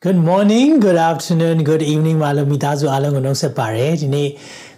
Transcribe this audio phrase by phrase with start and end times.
[0.00, 4.28] Good morning, good afternoon, good evening မလို့မိသားစုအားလုံးကိုနှုတ်ဆက်ပါရစေ။ဒီနေ့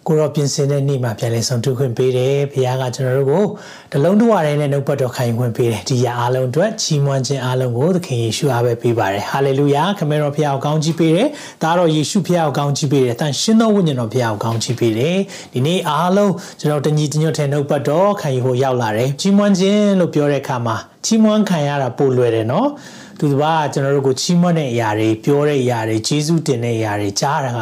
[0.06, 3.46] ကိုရောပြင်ဆင်တဲ့နေ့မှာပြန်လည်ဆောင်တွေ့ခွင့်ပေးတယ်။ဘုရားကကျွန်တော်တို့
[3.90, 11.28] ကိုတလုံးတဝရနဲ့နှုတ်ပတ်တော်ခိုင်ခွင့်ပေးတယ်။ဒီရအားလုံးအတွက်ချီးမွမ်းခြင်းအားလုံးကိုသခင်ယေရှုအားပဲပေးပါတယ်။ဟာလေလုယာ။ခမတော်ဘုရားကိုကောင်းချီးပေးတယ်။
[11.62, 15.16] ဒါတော့ယေရှုဘုရားကိုကောင်းချီးပေးတယ်။တန်ရှင်သောဝိညာဉ်တော်ဘုရားကိုကောင်းချီးပေးတယ်။
[15.52, 22.68] ဒီနေ့အားလုံးကျွန်တော်တညီတညွတ်တဲ့နှုတ်ပတ်တော်ခိုင်ဟိုရောက်လာတယ်။ချီးမွမ်းခြင်းလို့ပြောတဲ့အခါမှာချီးမွမ်းခံရတာပိုလွယ်တယ်နော်။
[23.20, 27.60] သူကကျွန်တော်တို့ကိုချီးမွမ်းတဲ့အရာတွေပြောတဲ့အရာတွေကျေးဇူးတင်တဲ့အရာတွေကြားတာက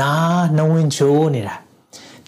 [0.00, 0.10] နာ
[0.56, 1.54] နှဝင်ချိုးနေတာ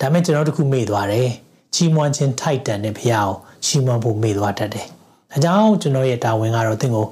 [0.00, 1.28] ဒါမဲ့ကျွန်တော်တို့ခုမေ့သွားတယ်
[1.74, 7.06] ချီးမွမ်းခြင်းထိုက်တန်တဲ့ဘုရားကိုချီးမွမ်းဖို့မေ့သွားတတ်တယ်ဒါကြောင့်ကျွန်တော်ရဲ့တာဝန်ကတော့သင်ကို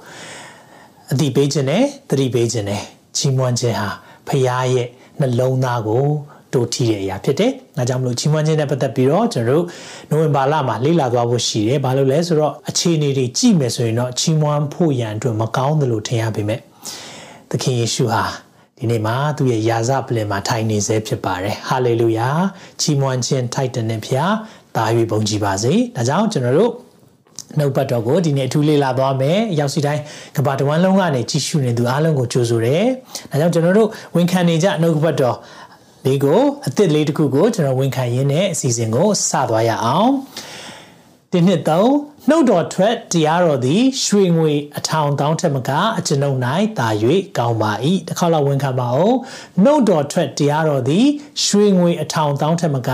[1.13, 2.83] အတိပေးခြင်းနဲ့သတိပေးခြင်းနဲ့
[3.17, 3.89] ချီးမွမ်းခြင်းဟာ
[4.29, 4.87] ဘုရားရဲ့
[5.21, 6.07] နှလုံးသားကို
[6.55, 9.67] တို့ထီတဲ့အရာဖြစ်တယ်။ဒါကြောင့်မလို့ချီးမွမ်းခြင်းနဲ့ပတ်သက်ပြီးတော့ကျွန်တော်တို့
[10.11, 16.61] နိုဝင်ဘာလမှာလေ့လာသွားဖို့ရှိတယ်။ဘာလို့လဲဆိုတော့အခြေအနေတွေကြည့်မယ်ဆိုရင်တော့ချီးမွမ်းဖို့ရန်အတွက်မကောင်းသလိုထင်ရပေမဲ့
[17.51, 18.25] သခင်ယေရှုဟာ
[18.79, 22.29] ဒီနေ့မှာသူ့ရဲ့ယာဇပလင်မှာထိုင်နေစေဖြစ်ပါတယ်။ဟာလေလုယာ
[22.81, 24.31] ချီးမွမ်းခြင်းထိုက်တဲ့ဖခင်
[24.77, 26.73] တာ၍ဘုန်းကြီးပါစေ။ဒါကြောင့်ကျွန်တော်တို့
[27.59, 30.03] နှုတ်ပတ်တော်ကိုဒီနေ့အထူးလေ့လာသွားမယ်။ရောက်စီတိုင်း
[30.37, 32.85] ကဘာတဝမ်းလုံးကနေကြည့်ရှုနေသူအားလုံးကိုကြိုဆိုတယ်။
[33.31, 35.37] ဒါကြောင့်ကျွန်တော်တို့ဝန်ခံနေကြနှုတ်ပတ်တော်
[36.05, 40.11] လေးကိုအစ်စ်လေးတစ်ခုကိုကျွန်တော်ဝန်ခံရင်းနဲ့အစီအစဉ်ကိုစသွားရအောင်။
[41.31, 41.91] ဒီနှစ်သုံး
[42.29, 46.39] နှုတ်တော်ထွက်တရားတော်သည် ရွှေငွေအထောင်တောင်းထက်မကအကျွန်ုပ်၌
[46.79, 46.89] တာ၍
[47.39, 47.73] ကောင်းပါ၏
[48.09, 49.17] တစ်ခါလောက်ဝန်ခံပါအောင်
[49.65, 51.07] နှုတ်တော်ထွက်တရားတော်သည်
[51.45, 52.91] ရွှေငွေအထောင်တောင်းထက်မက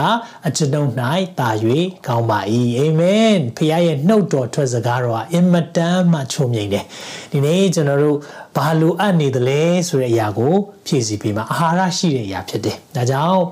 [0.47, 0.91] အကျွန်ုပ်၌
[1.41, 1.51] တာ၍
[2.07, 2.41] ကောင်းပါ၏
[2.79, 6.85] အာမင်ဖခင်ရဲ့နှုတ်တော်ထွက်စကားတော်ဟာအင်မတန်မှချုံမြိန်တယ်
[7.33, 8.19] ဒီနေ့ကျွန်တော်တို့
[8.57, 10.55] ဘာလိုအပ်နေသလဲဆိုတဲ့အရာကို
[10.87, 13.43] ဖြည့်ဆည်းပေးမှာအာဟာရရှိတဲ့အရာဖြစ်တယ်ဒါကြောင့်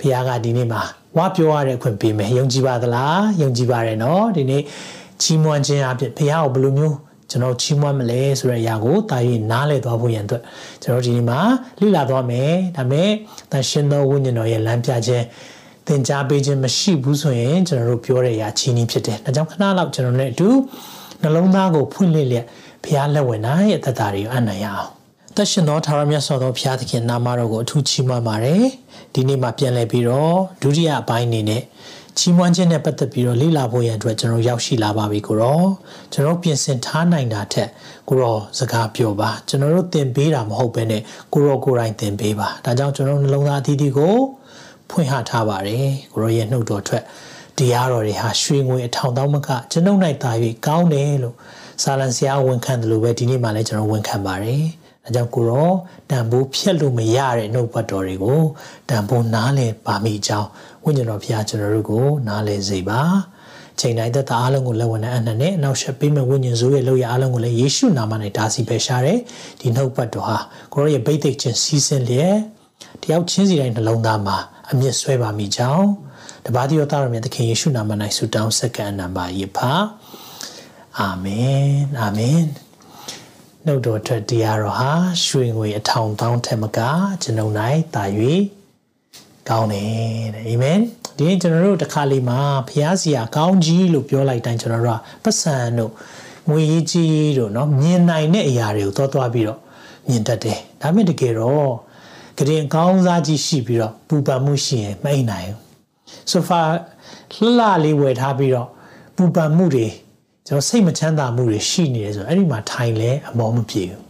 [0.00, 0.82] ဖခင်ကဒီနေ့မှာ
[1.16, 4.62] ဝါပြောရတဲ့အခွင့်ပေးမယ်ယုံကြည်ပါသလားယုံကြည်ပါတယ်နော်ဒီနေ့
[5.22, 6.96] ချီးမွမ်းခြင်းအဖြစ်ဘုရားကိုဘယ်လိုမျိုး
[7.30, 9.18] ကျွန်တော်ချီးမွမ်းမလဲဆိုတဲ့အရာကိုတာ၍
[9.50, 10.42] နားလည်သွားဖို့ရန်အတွက်
[10.82, 11.40] ကျွန်တော်ဒီနေ့မှာ
[11.80, 13.10] လေ့လာသွားမယ်ဒါပေမဲ့
[13.52, 15.24] တန်ရှင်သောဝိညာဉ်တော်ရဲ့လမ်းပြခြင်း
[15.86, 20.48] သင်ကြားပေးခြင်းမရှိဘူးဆိုရင်ကျွန်တော်တို့ပြောတဲ့အရာချီးနှီးဖြစ်တယ်ဒါကြောင့်ခဏလောက်ကျွန်တော်နဲ့အတူ
[21.22, 22.46] နှလုံးသားကိုဖွင့်လှစ်လျက်
[22.84, 24.88] ဘုရားလက်ဝင်နိုင်ရဲ့သက်တာတွေကိုအနံ့ရအောင်
[25.36, 28.64] သက်ရှင်သောထာဝရမြတ်စွာသောဘုရားသခင်နာမတော်ကိုအထူးချီးမွမ်းပါတယ်
[29.14, 31.62] ဒီနေ့မှာပြန်လည်ပြီးတော့ဒုတိယအပိုင်းအနေနဲ့
[32.18, 35.62] ချီးမွမ်းခြင်းနဲ့ပတ်သက်ပြီးတော့လေ့လာဖို့ရန်အတွက်ကျွန်တော်ရောက်ရှိလာပါပြီကိုရော
[36.12, 37.68] ကျွန်တော်ပြင်ဆင်ထားနိုင်တာထက်
[38.08, 41.02] ကိုရောစကားပြောပါကျွန်တော်တို့သင်ပေးတာမဟုတ်ဘဲနဲ့
[41.32, 44.14] ကိုရောကိုယ်တိုင်သင်ပေးပါဒါကြောင့်ကျွန်တော်နှလုံးသားအသီးသီးကို
[44.90, 47.02] ဖွင့်ဟထားပါတယ်ကိုရောရဲ့နှုတ်တော်ထွက်
[47.58, 50.32] တရားတော်တွေဟာရွှေငွေအထောင်တောင်းမကကျွန်ုပ်၌သာ၍
[50.66, 51.34] ကောင်းတယ်လို့
[51.82, 54.62] စာလံဆရာဝန်ခံတယ်လို့ပဲဒီနေ့မှလည်းကျွန်တော်ဝန်ခံပါတယ်
[55.08, 55.70] အဲကြောင့်ကိုရော
[56.10, 58.40] တန်ဖိုးဖြတ်လို့မရတဲ့နှုတ်ပတ်တော်တွေကို
[58.88, 60.48] တန်ဖိုးနားလည်ပါမိကြောင်း
[60.84, 63.02] ဝိညာဉ်တော်ဘုရားကျွန်တော်တို့ကိုနားလည်စေပါ
[63.80, 69.18] ချိန်တိုင်းသက်သာအားလုံးကိုလက်ဝင်တဲ့အနက်နဲ့အနောက်ရှက်ပေးမဲ့ဝိညာဉ်စုရဲ့လောက်ရအားလုံးကိုလည်းယေရှုနာမနဲ့ဒါစီပဲရှားတယ်
[69.60, 70.38] ဒီနှုတ်ပတ်တော်ဟာ
[70.72, 72.36] ကိုရောရဲ့ဗိသိက်ချင်းစီးဆင်းလျက်
[73.02, 74.36] တယောက်ချင်းစီတိုင်းနှလုံးသားမှာ
[74.70, 75.86] အမြင့်ဆွဲပါမိကြောင်း
[76.46, 79.72] တပါးတိယောသားတော်မြတ်သခင်ယေရှုနာမ၌ဆုတောင်းဆက်ကန်နံပါတ်ရပါ
[80.98, 81.70] အာမင်
[82.00, 82.40] အာမင်
[83.67, 84.91] နှုတ်တော်ထွက်တရားတော်ဟာ
[85.25, 86.79] ရွှေငွေအထောင်တောင်းထက်မက
[87.21, 87.53] ကျွန်ုပ်၌
[87.95, 88.03] တာ၍
[89.49, 90.79] ကောင်းတယ်တဲ့အာမင်
[91.17, 95.91] ဒီနေ့ကျွန်တော်တို့တစ်ခါလေးမှာဖျားစီယာကောင်းကြီးလို့ပြောလိုက်တိုင်းကျွန်တော်တို့ကပတ်စံတို့
[96.49, 99.59] ငွေကြီးတို့เนาะမြင်နိုင်တဲ့အရာတွေကိုသွားသွားပြီးတော့
[100.07, 101.73] မြင်တတ်တယ်ဒါပေမဲ့တကယ်တော့
[102.37, 105.59] ကရင်ကောင်းစားကြီးရှိပြီးတော့ပူပန်မှုရှိရင်မအိနိုင်ဘူး
[106.31, 106.61] ဆိုဖာ
[107.35, 108.67] လှလှလေးဝယ်ထားပြီးတော့
[109.15, 109.87] ပူပန်မှုတွေ
[110.48, 114.02] ကျွန်တော်စိတ်မချမ်းသာမှုတွေရှိနေတယ်ဆိုတော့အဲ့ဒီမှာထိုင်လဲအမောမပြေဘူး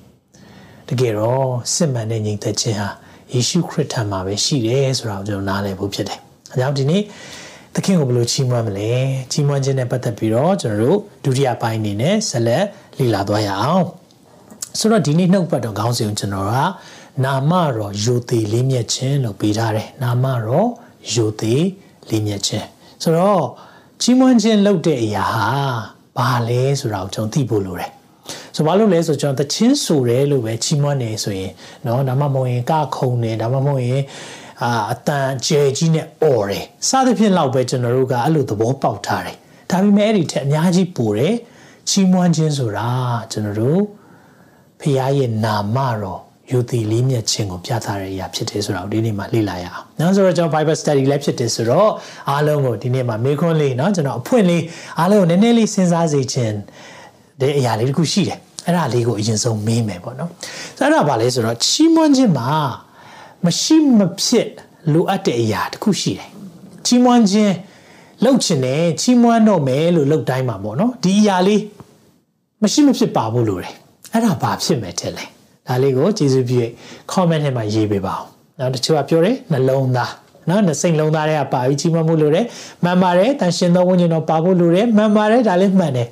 [0.89, 2.89] တကယ်တော့စစ်မှန်တဲ့ညီသက်ခြင်းဟာ
[3.33, 6.19] ယေရှုခရစ်ထံမှာပဲရှိတယ်ဆိုတာကိုကျွန်တော်နားလည်ဖို့ဖြစ်တယ်။
[6.53, 7.03] အဲကြောင့်ဒီနေ့
[7.75, 8.91] သခင်ကိုဘယ်လိုချီးမွမ်းမလဲ။
[9.33, 12.65] ချီးမွမ်းခြင်းနဲ့ပတ်သက်ပြီးတော့ကျွန်တော်တို့ဒုတိယပိုင်းအနေနဲ့ဆက်လက်
[12.99, 13.85] လေ့လာသွားရအောင်။
[14.79, 16.55] ဆိုတော့ဒီနေ့နှုတ်ပတ်တော်ခေါင်းစဉ်ကိုကျွန်တော်က
[17.25, 20.69] နာမတော်ယိုသေးလေးမြတ်ခြင်းလို့ပေးထားတယ်။နာမတော်
[21.13, 21.65] ယိုသေး
[22.09, 22.67] လေးမြတ်ခြင်း။
[23.03, 23.45] ဆိုတော့
[24.01, 27.92] ချီးမွမ်းခြင်းလုပ်တဲ့အရာဟာ ဘာလဲဆိုတာကိုကျွန်တော်သိဖို့လိုတယ်
[28.56, 31.52] ဆိုဘာလို့လဲဆိုကျွန်တော်တချင်းဆိုတယ်လို့ပဲချီးမွမ်းနေဆိုရင်
[31.84, 34.02] เนาะဒါမှမဟုတ်ရင်ကခုံတယ်ဒါမှမဟုတ်ရင်
[34.64, 39.36] အာအတန်ကျဲကြီးနဲ့អော်တယ်စသဖြင့်လောက်ပဲကျွန်တော်တို့ကအဲ့လိုသဘောပေါက်ထားတယ်
[39.72, 41.36] ဒါပေမဲ့အဲ့ဒီထက်အများကြီးပိုတယ်
[41.90, 42.90] ချီးမွမ်းခြင်းဆိုတာ
[43.32, 43.82] ကျွန်တော်တို့
[44.80, 46.22] ဖခင်ရဲ့နာမတော်
[46.52, 51.90] ယူသည်လေးမြတ်ခြင်းကိုပြသတဲ့အရာဖြစ်တယ်ဆိုတာကိုဒီနေ့မှာလေ့လာရအောင်။နောက်ဆိုတော့ကျွန်တော် Bible Study လည်းဖြစ်တယ်ဆိုတော့
[52.32, 54.64] အားလုံးကိုဒီနေ့မှာမေခွန်းလေးเนาะကျွန်တော်အဖွင့်လေး
[55.00, 56.56] အားလုံးကိုနည်းနည်းလေးစဉ်းစားစေခြင်း
[57.42, 60.30] တဲ့အရာလေးတစ်ခုရှိတယ်။အ အဲ့ဒါလေးကိုအရင်ဆုံးမေးမယ်ပေါ့နော်
[60.78, 62.52] ဆိုတော့အဲ့ဒါဘာလဲဆိုတော့ချီးမွမ်းခြင်းမှာ
[63.46, 64.50] မရှိမဖြစ်
[64.94, 66.30] လိုအပ်တဲ့အရာတစ်ခုရှိတယ်
[66.86, 67.54] ချီးမွမ်းခြင်း
[68.24, 71.62] လှုပ်ချင်တယ်ချီးမွမ်းတော့မယ်လို့လှုပ်တိုင်းမှာပေါ့နော်ဒီအရာလေး
[72.64, 73.74] မရှိမဖြစ်ပါဘူးလို့တယ်
[74.14, 75.26] အဲ့ဒါဘာဖြစ်မယ်တဲ့လဲ
[75.68, 76.62] ဒါလေးကိုကျေးဇူးပြု
[77.12, 78.26] comment ထဲမှာရေးပေးပါဦး
[78.60, 80.14] နောက်တစ်ချို့ကပြောတယ်နှလုံးသား
[80.50, 82.46] နော်နှစိတ်လုံးသားတွေကပါပြီးချီးမွမ်းမှုလို့တယ်
[82.84, 86.08] မှန်ပါတယ်တန်ရှင်သောဝိညာဉ်တော်ပါဖို့လို့တယ်မှန်ပါတယ်ဒါလည်းမှန်တယ်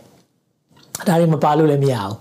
[1.07, 2.15] ဒါတွေမပါလို့လည်းမရအောင်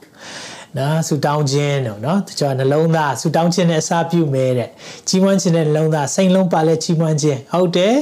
[0.78, 4.69] နော်ဆူတောင်းခြင်းတော့နော်တချို့နှလုံးသားဆူတောင်းခြင်းနဲ့အစာပြုမဲတဲ့
[5.08, 7.96] ကြီးမွမ်းခြင်းနဲ့နှလုံးသားစိတ်လုံးပါလဲကြီးမွမ်းခြင်းဟုတ်တယ်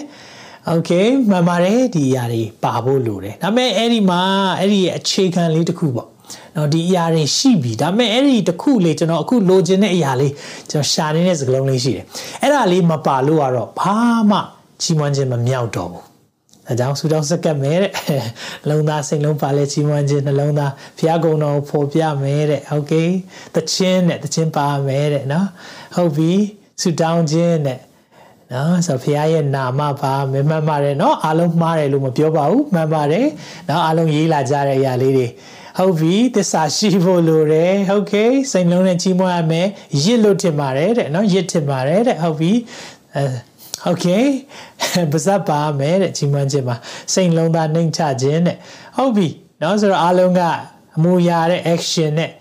[0.69, 0.91] โอเค
[1.31, 4.23] မှန်ပါတယ်ဒီအရာတွေပါဖို့လိုတယ်ဒါပေမဲ့အဲ့ဒီမှာ
[4.59, 6.09] အဲ့ဒီအခြေခံလေးတစ်ခုပေါ့
[6.56, 10.34] နော်ဒီအရာတွေရှိပြီဒါပေမဲ့အဲ့ဒီတစ်ခုလေးကျွန်တော်အခုလိုချင်တဲ့အရာလေး
[10.70, 12.06] ကျွန်တော်ရှာနေတဲ့စကားလုံးလေးရှိတယ်
[12.42, 13.96] အဲ့ဒါလေးမပါလို့ကတော့ဘာ
[14.31, 14.38] မှ
[14.81, 16.06] ချီးမွမ်းခြင်းမမြောက်တော့ဘူး
[16.72, 17.92] အကြောင်းဆူတောင်းစကတ်မယ်တဲ့
[18.70, 23.10] လုံသားစိတ်လုံးပါလဲချီးမွမ်းခြင်းနှလုံးသားဘုရားကုံတော်ကိုဖော်ပြမယ်တဲ့ဟုတ်ကဲ့
[23.56, 25.48] တခြင်းနဲ့တခြင်းပါမယ်တဲ့နော်
[25.96, 26.31] ဟုတ်ပြီ
[26.81, 27.80] ဆူတောင်းခြင်းနဲ့
[28.54, 33.28] နော်ဆိုဖရားရဲ့နာမပါမမှတ်ပါတယ်နော်အားလုံးမှားတယ်လို့မပြောပါဘူးမှန်ပါတယ်
[33.69, 35.28] နော်အားလုံးရေးလာကြတဲ့အရာလေးတွေ
[35.78, 39.68] ဟုတ်ပြီသစ္စာရှိဖို့လိုတယ်ဟုတ်ကဲ့စိတ်လုံးနဲ့ကြီးမွားရမယ်
[40.04, 42.52] ရစ်လို့ထင်ပါတယ်တဲ့နော်ရစ်ထင်ပါတယ်တဲ့ဟုတ်ပြီ
[43.16, 43.24] အဲ
[43.84, 44.25] ဟုတ်ကဲ့
[45.12, 46.75] ပါဇက်ပါမယ်တဲ့ကြီးမွားခြင်းပါ
[47.14, 48.58] စိတ်လုံးသားနှိမ်ချခြင်းတဲ့
[48.98, 49.28] ဟုတ်ပြီ
[49.62, 50.42] နော်ဆိုတော့အားလုံးက
[50.96, 52.31] အမူအရာတဲ့ action နဲ့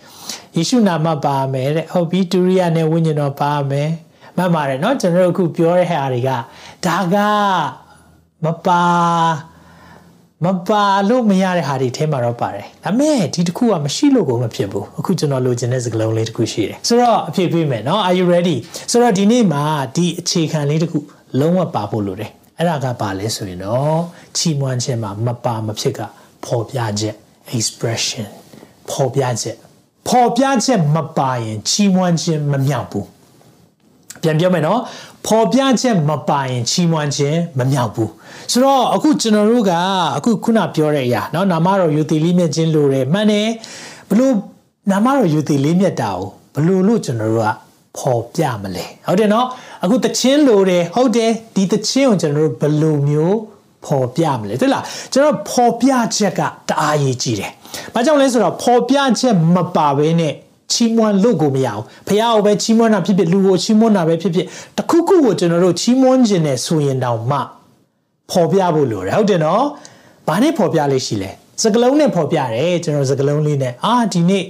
[0.56, 3.90] ယေရှုနာမပါမယ်တဲ့ဟုတ်ပြီဒုရိယနဲ့ဝိညာဉ်တော်ပါမယ်
[4.37, 6.31] မှတ်ပါတယ်နော်ကျွန်တော်တို့အခုပြောတဲ့ဟာတွေက
[6.87, 7.17] ဒါက
[8.44, 8.82] မပါ
[10.44, 18.56] မပါလို့မရတဲ့ဟာတွေထဲမှာတော့ပါတယ်။ဒါပေမဲ့ဒီတစ်ခုကမရှိလို့ကိုမဖြစ်ဘူး။အခုကျွန်တော်လိုချင်တဲ့စကားလုံးလေးတစ်ခုရှိတယ်။ဆိုတော့အဖြစ်ပြမယ်နော်။ Are you ready?
[18.90, 19.62] ဆိုတော့ဒီနေ့မှာ
[19.96, 20.98] ဒီအခြေခံလေးတစ်ခု
[21.40, 24.00] လုံးဝပါဖို့လိုတယ်။အဲ့ဒါကပါလဲဆိုရင်တော့
[24.36, 26.00] ချီးမွမ်းခြင်းမှာမပါမဖြစ်က
[26.44, 27.16] ပေါ်ပြချက်
[27.56, 28.26] expression
[28.90, 29.56] ပေါ်ပြချက်
[30.08, 33.06] ပေါ်ပြချက်မပါရင်ချီးမွမ်းခြင်းမမြောက်ဘူး။
[34.22, 34.80] ပြန်ပြောမယ်နော်
[35.25, 38.12] ပေါ်ပြချက်မပါရင်ချီးမွမ်းခြင်းမမြောက်ဘူး
[38.51, 39.71] ဆိုတော့အခုကျွန်တော်တို့က
[40.18, 43.47] အခုခုနပြောတဲ့အရာเนาะနာမတော်ယူတည်လေးမြတ်ခြင်းလိုတယ်မှန်တယ်
[44.09, 44.33] ဘလို့
[44.91, 47.50] နာမတော်ယူတည်လေးမြတ်တာကိုဘလို့လို့ကျွန်တော်တို့က
[47.97, 49.45] ပေါ်ပြမလဲဟုတ်တယ်နော်
[49.83, 53.38] အခုတချင်းလိုတယ်ဟုတ်တယ်ဒီတချင်းကိုကျွန်တော်တို့ဘယ်လိုမျိုး
[53.85, 54.83] ပေါ်ပြမလဲတွေ့လား
[55.13, 57.51] ကျွန်တော်ပေါ်ပြချက်ကတအားရေးကြည့်တယ်။
[57.94, 60.33] ဘာကြောင့်လဲဆိုတော့ပေါ်ပြချက်မပါဘဲနဲ့
[60.72, 64.46] ချီးမွမ်းလို့ကိုမရအောင်ဖះကိုပဲချီးမွမ်းတာဖြစ်ဖြစ်လူကိုချီးမွမ်းတာပဲဖြစ်ဖြစ်
[64.76, 67.38] တခုခုကိုကျွန်တော်တို့ချီးမွမ်းခြင်းနဲ့ဆိုရင်တောင်မှ
[68.30, 69.64] ပေါ်ပြဖို့လိုတယ်ဟုတ်တယ်နော်။
[70.28, 71.30] ဘာနဲ့ပေါ်ပြလေးရှိလဲ
[71.62, 74.44] စကလုံးနဲ့ပေါ်ပြတယ်ကျွန်တော်စကလုံးလေးနဲ့အာဒီနေ့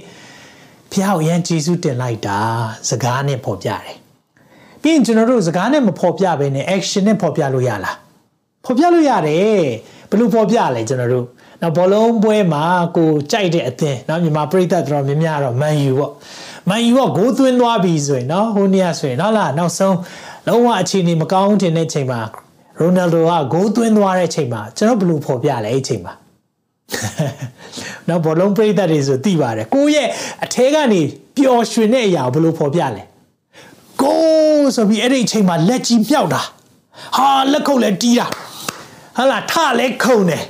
[0.91, 2.39] ဖះကိုရန်ကျေးဇူးတင်လိုက်တာ
[2.89, 3.93] စကားနဲ့ပေါ်ပြတယ်
[4.81, 7.97] ပြီးရင်ကျွန်တော်တို့စကားနဲ့မဖော်ပြဘဲနဲ့ action နဲ့ဖော်ပြလို့ရလား
[8.65, 9.63] ဖော်ပြလို့ရတယ်
[10.09, 11.25] ဘယ်လိုဖော်ပြလဲကျွန်တော်တို့
[11.63, 12.63] နော်ဘောလုံးပွဲမှာ
[12.95, 16.11] ကိုကြိုက်တဲ့အသင်းနော်မြန်မာပြည်သက်တော်များများတော့မန်ယူပေါ့
[16.69, 19.97] မန်ယူကဂိုးသွင်းသွားပြီဆိုရင်နော်ဟိုနေ့ကဆိုရင်နော်လားနောက်ဆုံး
[20.47, 22.21] လုံးဝအခြေအနေမကောင်းတင်တဲ့ချိန်မှာ
[22.79, 23.23] ရိုနယ်ဒို
[23.53, 26.13] ကဂိုးသွင်းသွားတဲ့ချိန်မှာကျွန်တော်ဘယ်လိုဖော်ပြလဲအဲ့ချိန်မှာ
[28.07, 30.07] နော်ဘောလုံးပြည်သက်တွေဆိုသိပါတယ်ကိုရဲ့
[30.43, 31.01] အထဲကနေ
[31.35, 33.03] ပျော်ရွှင်တဲ့အရာကိုဘယ်လိုဖော်ပြလဲ
[34.01, 36.41] ဂိုးဆိုပြီးအဲ့ဒီအချိန်မှာလက်ကြီးမြောက်တာ
[37.17, 38.27] ဟာလက်ခုပ်လည်းတီးတာ
[39.17, 40.43] ဟာလားထလည်းခုန်တယ်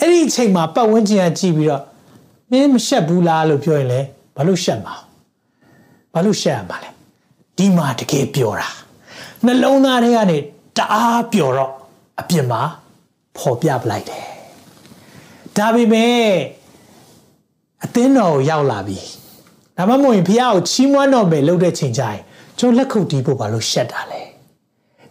[0.00, 1.82] အဲ့ဒီအချိန်မှာပတ်ဝန်းကျင်ကကြည့်ပြီးတော့
[2.50, 4.00] မင်းမရှက်ဘူးလားလို့ပြောရင်လေ
[4.36, 4.94] ဘာလို့ရှက်မှာ
[6.12, 6.90] ဘာလို့ရှက်ရမှာလဲ
[7.56, 8.68] ဒီမှာတကယ်ပြောတာ
[9.44, 10.38] နှလုံးသားထဲကနေ
[10.76, 11.72] တအားပျော်တော့
[12.20, 12.60] အပြင်မှာ
[13.36, 14.24] ဖော်ပြပလိုက်တယ်
[15.56, 16.26] ဒါပေမဲ့
[17.84, 18.98] အသင်းတော်ကိုရောက်လာပြီ
[19.76, 22.20] ဒါမှမဟုတ်ရင်ဖះကိုချီးမွမ်းတော်မယ်လုပ်တဲ့ချိန်ကျရင်
[22.58, 24.22] ကျွန်တော်လက်ခုပ်တီးဖို့ဘာလို့ရှက်တာလဲ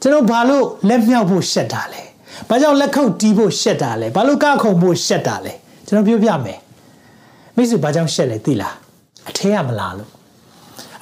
[0.01, 2.03] ကျွန်တော်ဘာလို့လက်မြောက်ဖို့ရှက်တာလဲ
[2.49, 5.53] ဘာကြောင့်လက်ခုပ်တီးဖို့ရှက်တာလဲဘာလို့ကခုံဖို့ရှက်တာလဲ
[5.87, 6.59] ကျွန်တော်ပြောပြမယ်
[7.55, 8.75] မိတ်ဆွေဘာကြောင့်ရှက်လဲသိလား
[9.29, 10.15] အထဲကမလာလို့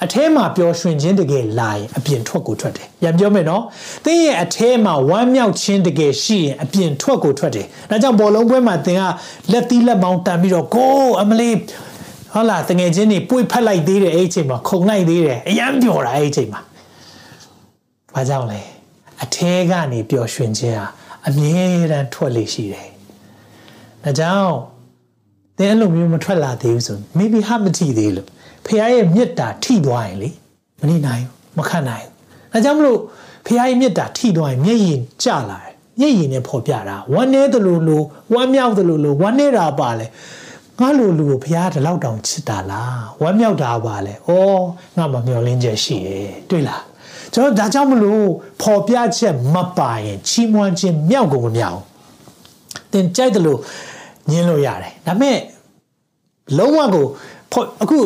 [0.04, 3.62] အထဲမှာပျော်ရွှင်ခြင်းတကယ်လာရင်အပြင်ထွက်ကိုထွက်တယ်။ပြန်ပြောမယ်နော်။
[4.04, 9.02] သင်ရဲ့အထဲမှာဝမ်းမြောက်ခြင်းတကယ်ရှိရင်အပြင်ထွက်ကိုထွက်တယ်။ဒါကြောင့်ဘောလုံးပွဲမှာသင်က
[9.52, 11.56] လက်သီးလက်မောင်းတန်ပြီးတော့ကိုအမလေး
[12.34, 16.60] ဟုတ်လားတငယ်ချင်းတွေပွေဖက်လိုက်သေးတယ်အဲ့ဒီအချိန်မှာခုံလိုက်သေးတယ်အယမ်းပျော်တာအဲ့ဒီအချိန်မှာ
[18.14, 18.60] ဘာကြောင့်လဲ
[19.22, 20.86] အထဲကနေပျော်ရွှင်ခြင်းဟာ
[21.28, 22.88] အမြဲတမ်းထွက်လေရှိတယ်
[24.04, 24.54] ဒါကြောင့်
[25.58, 28.28] သင်အဲ့လိုမျိုးမထွက်လာသေးဘူးဆို maybe ဟာမထိသေးလို့
[28.66, 30.30] ဖခင်ရဲ့မေတ္တာထိသွားရင်လေ
[30.80, 31.24] မနေနိုင်
[31.58, 32.06] မခံနိုင်
[32.52, 32.98] ဒါကြောင့်မလို့
[33.46, 38.02] ဖခင်ရဲ့မေတ္တာထိသွားရင်မျက်ရည်ကျလာတယ်မျက်ရည်နဲ့ဖော်ပြတာဝမ်းနေတဲ့လူလို
[38.34, 40.06] ဝမ်းမြောက်တဲ့လူလိုဝမ်းနေတာပါလေ
[40.80, 44.28] ငါလိုလူကိုဘုရားဒီလောက်တောင်ချစ်တာလားဝမ်းမြောက်တာပါလေဩ
[44.96, 46.82] ငါမမျော်လင့်ချက်ရှိရဲ့တွေ့လား
[47.34, 48.24] ကျွန်တော်ဒါကြောင့်မလို့
[48.62, 51.78] ပေါ်ပြချက်မပါရင်ချီးမွမ်းခြင်းမြောက်ကုန်မမြောက်
[52.92, 53.58] သင်ကြိုက်တယ်လို့
[54.30, 55.38] ညင်းလို့ရတယ်ဒါပေမဲ့
[56.58, 57.06] လုံးဝကို
[57.82, 57.98] အခု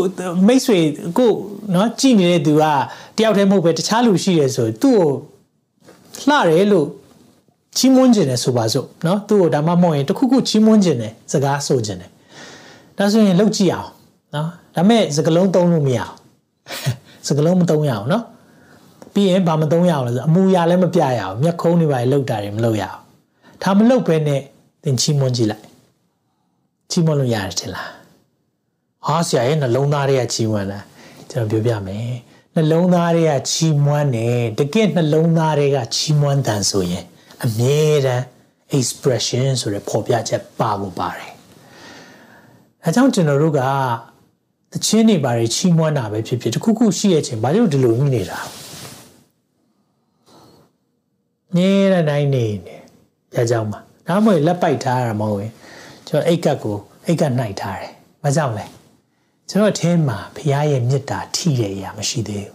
[0.46, 0.78] မိတ်ဆွေ
[1.18, 1.30] ကို
[1.74, 2.64] နော်ကြည်နေတဲ့သူက
[3.16, 5.08] တယောက်တည်းမဟုတ်ပဲတခြားလူရှိတယ်ဆိုသူ့ကို
[6.28, 6.86] လှတယ်လို့
[7.76, 12.10] ချီးမွမ်းခြင်းတယ်ဆိုပါစို့နော်သူ့ကိုဒါမှမဟုတ်ရင်တခုခုချီးမွမ်းခြင်းတယ်စကားဆိုခြင်းတယ်
[12.96, 13.88] ဒါဆိုရင်လောက်ကြည့်အောင်
[14.34, 16.14] နော်ဒါမဲ့စကလုံးသုံးလို့မရအောင်
[17.28, 18.24] စကလုံးမသုံးရအောင်နော်
[19.18, 22.98] ပြီးရင်ဘာမသုံးရအောင်လဲဆိုအမူအရာလည်းမပြရအောင်မျက်ခုံးတွေပါလောက်တာတွေမလုပ်ရအောင်
[23.62, 24.40] ဒါမလုပ်ဘဲနဲ့
[24.84, 25.64] သင်ချီးမွမ်းကြည့်လိုက်
[26.90, 27.90] ချီးမွမ်းလို့ရတယ်ထင်လား
[29.06, 30.80] ဟာဆရာရဲ့နှလုံးသားတွေကချီးမွမ်းတာ
[31.30, 32.10] ကျွန်တော်ပြောပြမယ်
[32.54, 37.04] နှလုံးသားတွေကချီးမွမ်းတယ်တကယ်နှလုံးသားတွေကချီးမွမ်းတန်ဆိုရင်
[37.44, 38.24] အမြဲတမ်း
[38.78, 41.32] expression ဆိုတဲ့ပေါ်ပြချက်ပါဖို့ပါတယ်
[42.84, 43.60] အဲကြောင့်ကျွန်တော်တို့က
[44.72, 48.38] တချင်းနေပါတွေချီးမွမ်းတာပဲဖြစ်ဖြစ်တခုခုရှိရဲ့ချင်းဘာလို့ဒီလိုမြင်နေတာ
[51.56, 52.76] နေရတိုင်းနေနေ
[53.32, 55.52] ပြကြောင်းမှာဒါမှမဟုတ်လက်ပိုက်ထားရမှာမဟုတ်ရင်
[56.08, 56.76] ကျွန်တော်အိတ်ကတ်ကို
[57.06, 57.90] အိတ်ကတ်နှိုက်ထားတယ်
[58.24, 58.64] မကြောက်လဲ
[59.50, 62.52] ကျွန်တော်အထင်းမှာဖခင်ရဲ့မေတ္တာထိတဲ့အရာမရှိသေးဘူ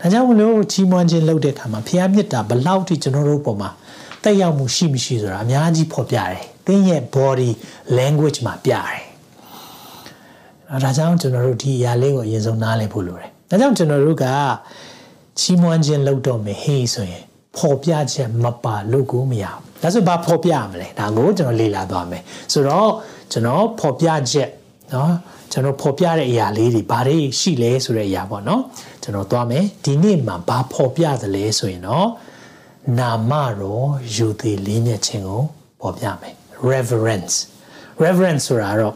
[0.00, 3.70] ဒါကြောင့်မလို့ချီးမွမ်းခြင်းလုပ်တဲ့အခါမှာဖခင်မေတ္တာဘလောက်ထိကျွန်တော်တို့ပုံမှာ
[4.22, 7.50] တက်ရောက်မှုရှိမရှိဆိုတာအများကြီးဖော်ပြတယ်သင်ရဲ့ body
[7.98, 8.98] language မှာပြတယ်
[10.82, 14.26] ဒါကြောင့်ကျွန်တော်တို့ဒီအရာလေးကိုအရင်ဆုံးနားလည်ဖို့လိုတယ်ဒါကြောင့်ကျွန်တော်တို့က
[15.38, 17.24] ချီးမွမ်းခြင်းလုပ်တော့မယ်ဟေးဆိုရင်
[17.57, 22.89] ဖော်ပြချက်မပါလို့ကိုမရဘူးဒါဆိုဘာဖော်ပြရမလဲဒါကိုကျွန်တော်လေ့လာသွားမယ်ဆိုတော့
[23.31, 24.49] ကျွန်တော်ဖော်ပြချက်
[24.91, 25.09] เนาะ
[25.51, 28.61] ကျွန်တော်ဖော်ပြတဲ့အရာလေးတွေဘာတွေရှိလဲဆိုတဲ့အရာပေါ့เนาะ
[29.03, 32.07] ကျွန်တော်သွားမယ်ဒီနေ့မှာဘာဖော်ပြသလဲဆိုရင်တော့
[32.99, 35.43] နာမတော်ယူသည်လေးမြတ်ခြင်းကို
[35.81, 36.35] ဖော်ပြမယ်
[36.71, 37.35] reverence
[38.03, 38.95] reverence ဆိုတာတော့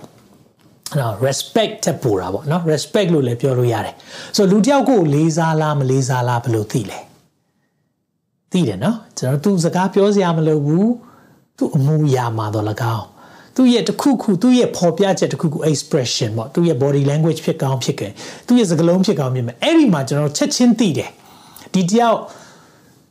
[1.00, 3.96] နော် respect တက်ပူတာပေါ့နော် respect လို့လည်းပြောလို့ရတယ်
[4.36, 7.00] ဆိုလူတယောက်ကိုလေးစားလားမလေးစားလားဘယ်လိုသိလဲ
[8.53, 10.91] သိတယ်နော်ကျွန်တော်သူစကားပြောစရာမလိုဘူး
[11.57, 13.07] သူအမှုရာမှာတော့လကောင်း
[13.57, 18.13] သူရဲ့တခုခုသူရဲ့ဖော်ပြချက်တခုခု expression ပေါ့သူရဲ့ body language ဖြစ်ကောင်းဖြစ်ခဲ့
[18.47, 21.11] သူရဲ့စကားလုံးဖြစ်ကောင်းဖြစ်မယ်အဲ့ဒီမှာကျွန်တော်ချက်ချင်းသိတယ်
[21.75, 22.19] ဒီတယောက်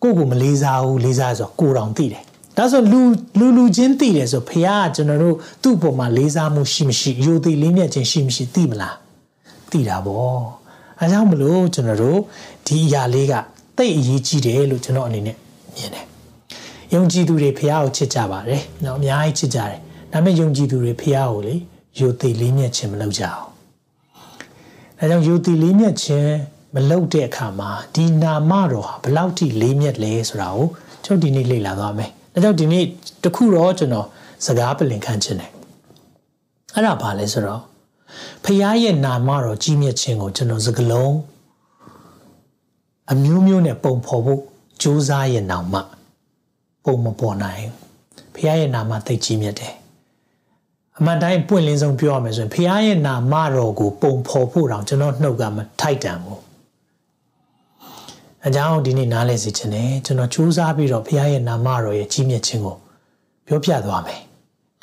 [0.03, 2.23] ကိုကိုမလေးစားဘူးလေးစားဆိုကိုတောင်သိတယ်
[2.57, 3.01] ဒါဆိုလူ
[3.39, 8.95] လူလူချင်းသိတယ်ဆိုဖះကကျွန်တော်တို့သူ့ပုံမှာလေးစားမှုရှိမရှိယိုသိလေးမြတ်ခြင်းရှိမရှိသိမလား
[9.71, 10.41] သိတာပေါ့
[10.99, 12.19] အဲကြောင့်မလို့ကျွန်တော်တို့
[12.67, 13.33] ဒီအရာလေးက
[13.81, 15.35] သိအရေးကြီးတယ်လို့ကျွန်တော်အနေနဲ့
[15.75, 16.05] မြင်တယ်။
[16.93, 19.79] ယုံကြည်သူတွေဖះကိုချစ်ကြပါတယ်။နော်အများကြီးချစ်ကြတယ်။
[20.11, 21.55] ဒါပေမဲ့ယုံကြည်သူတွေဖះကိုလေ
[21.99, 23.43] ယုတ်သိလေးမြတ်ခြင်းမလုပ်ကြအောင်။
[24.97, 26.33] ဒါကြောင့်ယုတ်သိလေးမြတ်ခြင်း
[26.75, 30.67] မလုပ်တဲ့အခါမှာဒီနာမတော်ဟာဘယ်လောက်ထိလေးမြတ်လဲဆိုတာကို
[31.05, 32.83] ကျွန်တော်ဒီနေ့လေ့လာသွားမယ်။ဒါကြောင့်ဒီနေ့
[33.23, 34.07] တခုတော့ကျွန်တော်
[34.45, 35.51] စကားပလင်ခံခြင်းတယ်။
[36.75, 37.61] အဲ့ဒါဘာလဲဆိုတော့
[38.43, 41.13] ဖះရဲ့နာမတော်ကြီးမြတ်ခြင်းကိုကျွန်တော်စကလုံး
[43.11, 44.41] အမျိုးမျိုးနဲ့ပုံဖော်ဖို့
[44.81, 45.79] ကြိုးစားရဲ့နောင်မှ
[46.85, 47.65] ပုံမပေါ်နိုင်
[48.33, 49.73] ဖခင်ရဲ့နာမသိကြီးမြတ်တယ်။
[50.97, 56.41] အမှန်တိုင်းပွင့်လင်းဆုံးပြောရမယ်ဆိုရင်ဖခင်ရဲ့နာမတော်ကိုပုံဖော်ဖို့တောင်ကျွန်တော်နှုတ်ကမထိုက်တန်ဘူး
[58.45, 62.77] အကြောင်းဒီနေ့နားလည်စေချင်တယ်ကျွန်တော်စူးစမ်းပြီးတော့ဘုရားရဲ့နာမတော်ရဲ့ကြီးမြတ်ခြင်းကို
[63.47, 64.21] ပြောပြသွားမယ်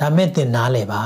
[0.01, 1.01] ဒါမဲ့သင်နားလည်ပါ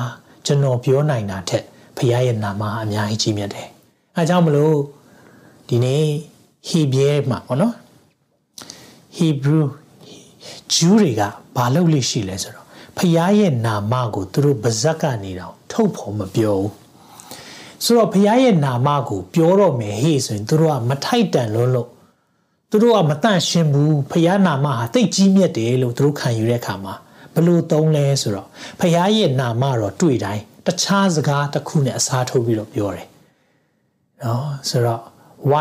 [0.46, 1.64] ကျွန်တော်ပြောနိုင်တာထက်
[1.96, 3.68] ဘုရားရဲ့နာမအများကြီးကြီးမြတ်တယ်
[4.16, 4.76] အဲကြောင့်မလို့
[5.68, 6.04] ဒီနေ့
[6.68, 7.74] ဟီဘရဲမှာပေါ့နော်
[9.16, 9.70] ဟီဘရူး
[10.72, 11.22] ဂျူးတွေက
[11.56, 12.66] ဘာလုပ်လို့ရှိလဲဆိုတော့
[12.96, 16.72] ဖခင်ရဲ့နာမကိုသူတို့ဗဇက်ကနေတော့ထုတ်ဖို့မပြောဘူး
[17.84, 21.88] ဆိုတော့ဖခင်ရဲ့နာမကိုပြောတော့မယ်ဟေ့ဆိုရင်သူတို့ကမထိုက်တန်လွန်းလို့
[22.70, 26.94] သူတို့ကမတန့်ရှင်းဘူးဖခင်နာမဟာတိတ်ကြီးမြတ်တယ်လို့သူတို့ခံယူတဲ့အခါမှာ
[27.34, 28.48] ဘလို့သုံးလဲဆိုတော့
[28.80, 33.06] ဖခင်ရဲ့နာမတော့တွေ့တိုင်းတခြားစကားတစ်ခုနဲ့အစားထိုးပြီးတော့ပြောတယ်
[34.22, 35.02] နော်ဆိုတော့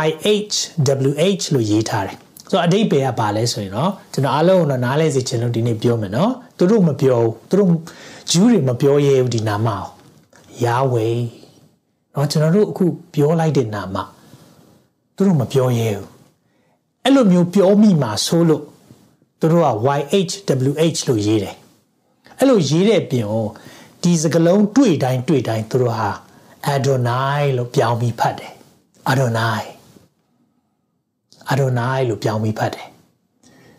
[0.07, 2.17] YHWH လို့ရေးထားတယ်
[2.49, 7.71] ဆိုတော့အတိတ်ပဲကဘာလဲဆိုရင်တော့ကျွန်တော်အားလုံးတော့နားလဲစေချင်လို့ဒီနေ့ပြောမယ်နော်သူတို့မပြောဘူးသူတို့
[8.31, 9.83] ဂျူးတွေမပြောရဲဘူးဒီနာမကို
[10.63, 11.07] ယာဝေ
[12.13, 13.97] နော်ကျွန်တော်တို့အခုပြောလိုက်တဲ့နာမ
[15.15, 16.07] သူတို့မပြောရဲဘူး
[17.03, 18.63] အဲ့လိုမျိုးပြောမိမှာဆိုလို့
[19.39, 21.55] သူတို့က YHWH လို့ရေးတယ်
[22.39, 23.45] အဲ့လိုရေးတဲ့ပြင်ကို
[24.01, 26.09] ဒီစကလုံးတွေ့တိုင်းတွေ့တိုင်းသူတို့ဟာ
[26.73, 28.53] Adonai လို့ပြောင်းပြီးဖတ်တယ်
[29.10, 29.64] Adonai
[31.52, 32.88] Adonai လို့ပြောင်းပြီးဖတ်တယ်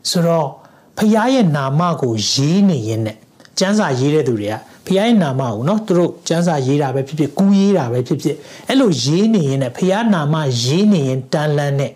[0.09, 0.47] ဆိုတော့
[0.97, 3.17] ဖခင်ရဲ့နာမကိုရေးနေရင်နဲ့
[3.59, 4.55] ကျမ်းစာရေးတဲ့သူတွေက
[4.85, 8.35] ဖခင်ရဲ့နာမကိုเนาะသူတို့ကျမ်းစာရေးတာပဲဖြစ်ဖြစ်ကူးရေးတာပဲဖြစ်ဖြစ်
[8.67, 11.93] အဲ့လိုရေးနေရင်နဲ့ဖခင်နာမရေးနေရင်တန်လန်းနဲ့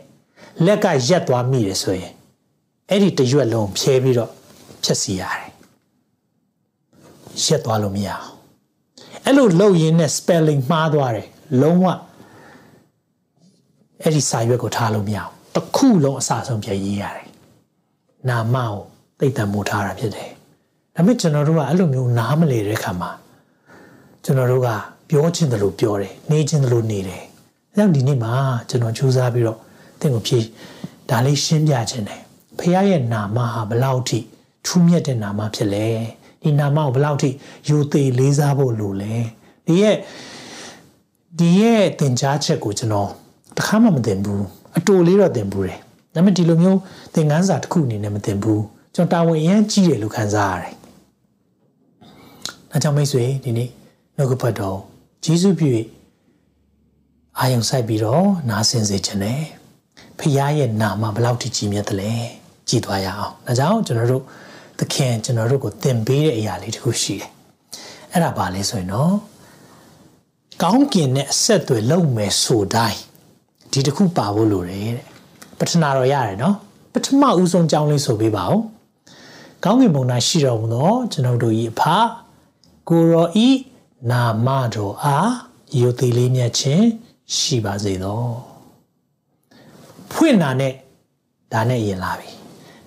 [0.65, 2.13] လက်ကရက်သွားမိတယ်ဆိုရင်
[2.89, 4.31] အဲ့ဒီတရွက်လုံးဖြဲပြီးတော့
[4.83, 5.49] ဖြက်စီရတယ်
[7.43, 8.27] ရက်သွားလို့မရအောင်
[9.25, 11.27] အဲ့လိုလုပ်ရင်းနဲ့ spelling မှားသွားတယ်
[11.61, 11.85] လုံးဝ
[14.06, 17.26] အဲ့ဒီစာရွက်ကိုထားလို့မရအောင်တစ်ခုလုံးအစဆုံးပြန်ရေးရတယ်
[18.28, 18.76] နာမကို
[19.20, 20.30] သိတံမို့ထားတာဖြစ်တယ်
[20.94, 23.10] ဒါပေမဲ့ကျွန်တော်တို့ကအဲ့လိုမျိုးနားမလေတဲ့ခါမှာ
[24.24, 24.68] ကျွန်တော်တို့က
[25.08, 27.22] ပြောချင်တယ်လို့ပြောတယ်နေချင်တယ်လို့နေတယ်
[27.72, 28.32] အဲကြောင့်ဒီနေ့မှာ
[28.68, 29.58] ကျွန်တော်ကြိုးစားပြီးတော့
[30.00, 30.38] သင်ကိုဖြေ
[31.10, 32.20] ဒါလေးရှင်းပြခြင်းတယ်
[32.58, 34.18] ဖခင်ရဲ့နာမဟာဘလောက်ထိ
[34.66, 35.88] ထူးမြတ်တဲ့နာမဖြစ်လဲ
[36.42, 37.30] ဒီနာမကိုဘလောက်ထိ
[37.68, 39.14] ယူသေးလေးစားဖို့လိုလဲ
[39.66, 39.96] ဒီရဲ့
[41.38, 43.10] ဒီရဲ့သင်ကြားချက်ကိုကျွန်တော်
[43.56, 44.44] တခါမှမသင်ဘူး
[44.76, 45.78] အတူလေးတော့သင်ဘူးတယ်
[46.14, 46.78] ဒါပေမဲ့ဒီလိုမျိုး
[47.14, 48.62] သင်ခန်းစာတစ်ခုအနေနဲ့မသင်ဘူး
[48.94, 50.74] ကျွန်တော်တာဝန်အရင်ကြီးတယ်လို့ခံစားရတယ်။
[52.70, 53.70] ဒါကြောင့်မိတ်ဆွေဒီနေ့
[54.16, 54.78] နှုတ်ကပတ်တော်
[55.24, 55.68] ဂျေစုပြု၍
[57.38, 59.40] အာယုံဆိုင်ပြီးတော့နားဆင်စေခြင်းနဲ့
[60.18, 62.12] ဖခင်ရဲ့နာမဘလောက်ထိကြီးမြတ်တယ်လဲ
[62.68, 64.22] ကြည်သွားရအောင်။ဒါကြောင့်ကျွန်တော်တို့
[64.78, 67.30] သခင်ကျွန်တော်တို့ကိုသင်ပေးတဲ့အရာလေးတစ်ခုရှိတယ်။
[68.12, 69.14] အဲ့ဒါပါလဲဆိုရင်တော့
[70.62, 73.00] ကောင်းကင်နဲ့အဆက်အသွယ်လုပ်မယ်ဆိုတိုင်း
[73.72, 75.06] ဒီတစ်ခုပါဖို့လိုတယ်တဲ့
[75.58, 76.56] ပထနာတော့ရတယ်နော်
[76.92, 78.60] ပထမဦးဆုံးကြောင်းလေးဆိုပေးပါဦး
[79.64, 81.82] ကောင်းကင်ဘုံ၌ရှိတော်မူသောကျွန်တော်တို့၏အဖ
[82.88, 83.48] ကိုရောဤ
[84.10, 85.30] နာမတော်အား
[85.80, 86.84] ယုတ်တိလေးမြတ်ခြင်း
[87.36, 88.24] ရှိပါစေသော
[90.12, 90.72] ဖွင့်နာနဲ့
[91.52, 92.30] ဒါနဲ့ရင်လာပြီ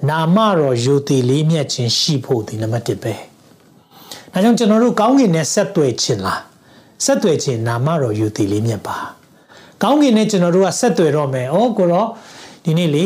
[0.10, 3.14] နာမတော်ယုတ်တိလေးမြတ်ခြင်းရှိဖို့ဒီနံပါတ်1ပဲ
[4.32, 6.42] ဒါကြောင့်ကျွန်တော်တို့ကောင်းကင်နဲ့ဆက်သွယ်ခြင်းလား
[7.06, 8.98] ဆက်သွယ်ခြင်းနာမတော်ယုတ်တိလေးမြတ်ပါ
[9.84, 12.08] ကောင်းကင်နဲ့ကျွန်တော်တို့ကဆက်သွယ်တော့မယ်။အော်ကိုတော့
[12.64, 13.06] ဒီနေ့လေ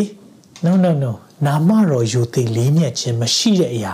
[0.66, 1.12] no no no
[1.46, 3.94] နာမတော်ယုတ်သိလေးမြတ်ခြင်းမရှိတဲ့အရာ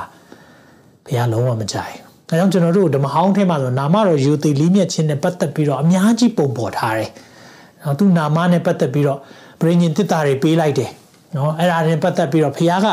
[1.06, 1.96] ဘုရားလုံးဝမကြိုက်။
[2.28, 7.10] ဒါကြောင့်ကျွန်တော်တို့ဓမ္မဟောင်းထဲမှာဆိုနာမတော်ယုတ်သိလေးမြတ်ခြင်းနဲ့ပတ်သက်ပြီးတော့အများကြီးပုံပေါ်ထားတယ်။
[7.84, 9.20] နော်သူနာမနဲ့ပတ်သက်ပြီးတော့
[9.62, 10.90] ဗြိဉ္ဉ်တစ်တာတွေပေးလိုက်တယ်။
[11.36, 12.88] နော်အဲ့ဒါနဲ့ပတ်သက်ပြီးတော့ဘုရားက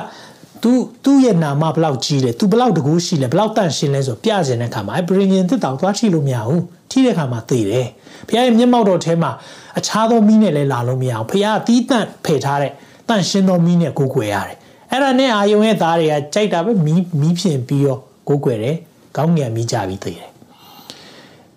[0.62, 0.72] သူ
[1.04, 7.86] သူ့ရဲ့နာမဘလောက်ကြီးလဲသူဘလောက်တကူရှိလဲဘလောက်တန့်ရှင်းလဲဆိုပြစင်တဲ့ခါမှာအဲဗြိဉ္ဉ်တစ်တာကိုသွားထိလို့မရဘူး။ထိတဲ့ခါမှာသိတယ်။
[8.28, 9.30] ဘုရားရဲ့မျက်မှောက်တော်ထဲမှာ
[9.78, 12.72] အခြားသောမီးနဲ့လည်းလာလို့မရအောင်ဖះတီးတန့်ဖယ်ထားတဲ့
[13.08, 14.56] တန့်ရှင်းသောမီးနဲ့ကိုးကွယ်ရတယ်
[14.90, 18.76] အဲ့ဒါနဲ့အာယုံရဲ့သားတွေကကြိုက်တာပဲမီးမီးဖြင်ပြီးတော့ကိုးကွယ်တယ်
[19.16, 20.28] ကောင်းငင်မီးကြပြီးသိတယ်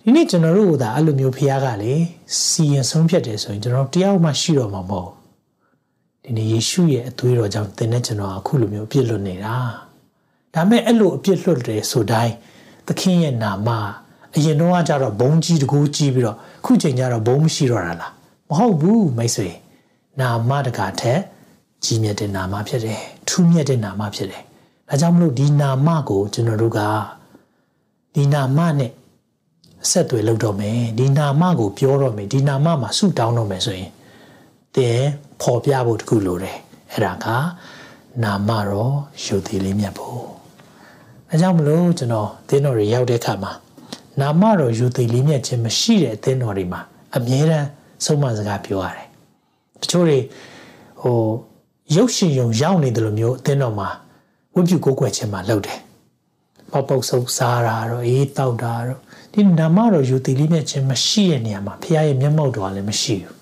[0.03, 1.93] ဒီနေ့ကျွန်တော်တို့ကဒါအဲ့လိုမျိုးဖះကလေ
[2.47, 5.09] စီရင်ဆုံးဖြတ်တယ်ဆိုရင်ကျွန်တော်တယောက်မှရှိတော့မှာမဟုတ်
[6.23, 9.55] ဒီနေ့ယေရှုရဲ့အသွေးတော်ကြောင့်သင်နဲ့ကျွန်တော်အခုလိုမျိုးအပြစ်လွတ်နေတာ
[10.53, 12.33] ဒါမဲ့အဲ့လိုအပြစ်လွတ်တယ်ဆိုတိုင်း
[12.87, 13.69] သခင်ရဲ့နာမ
[14.35, 18.13] အရင်တော့ကကြတော့ဘုံကြီးတကူကြီးပြီးတော့ ခုချိန်ကျတော့ဘုံမရှိတော့တာလား
[18.49, 19.49] မဟုတ်ဘူးမိတ်ဆွေ
[20.19, 21.19] နာမတကာထက်
[21.83, 24.43] ကြီးမြတ်တဲ့နာမဖြစ်တယ်ထူးမြတ်တဲ့နာမဖြစ်တယ်
[24.89, 26.79] ဒါကြောင့်မလို့ဒီနာမကိုကျွန်တော်တို့က
[28.15, 28.91] ဒီနာမနဲ့
[29.89, 33.91] ဆက်သွယ်လုပ်တော့မယ်ဒီနာမကိုပြောတော့မယ်ဒီနာမမှာဆုတောင်းတော့မယ်ဆိုရင်
[34.75, 34.99] တဲ့
[35.41, 36.57] ပေါ်ပြဖို့တခုလိုတယ်
[36.91, 37.27] အဲ့ဒါက
[38.23, 40.21] နာမတော်ယူသည်လေးမြတ်ဖို့
[41.29, 43.51] အဲကြောင့်မလို့ကျွန်တော်သင်းတော်တွေရောက်တဲ့အခါမှာ
[44.19, 46.81] နာမတော်ယူသိလေးမြတ်ခြင်းမရှိတဲ့အသင်းတော်တွေမှာ
[47.17, 47.67] အမြဲတမ်း
[48.05, 49.07] ဆုံးမစကားပြောရတယ်။
[49.81, 50.19] တချို့တွေ
[51.01, 51.19] ဟို
[51.95, 53.89] ရုပ်ရှင်ယုံရောက်နေတယ်လို့မျိုးအသင်းတော်မှာ
[54.55, 55.79] ဝိပုကိုးကွယ်ခြင်းမှာလုပ်တယ်။
[56.71, 58.99] ပေါက်ပေါက်ဆုပ်စားတာတော့အေးတောက်တာတော့
[59.33, 63.35] ဒီနာမတော်ယူသိလေးမြတ်ခြင်းမရှိတဲ့နေရာမှာဖခင်ရဲ့မျက်မှောက်တော်လည်းမရှိဘူး။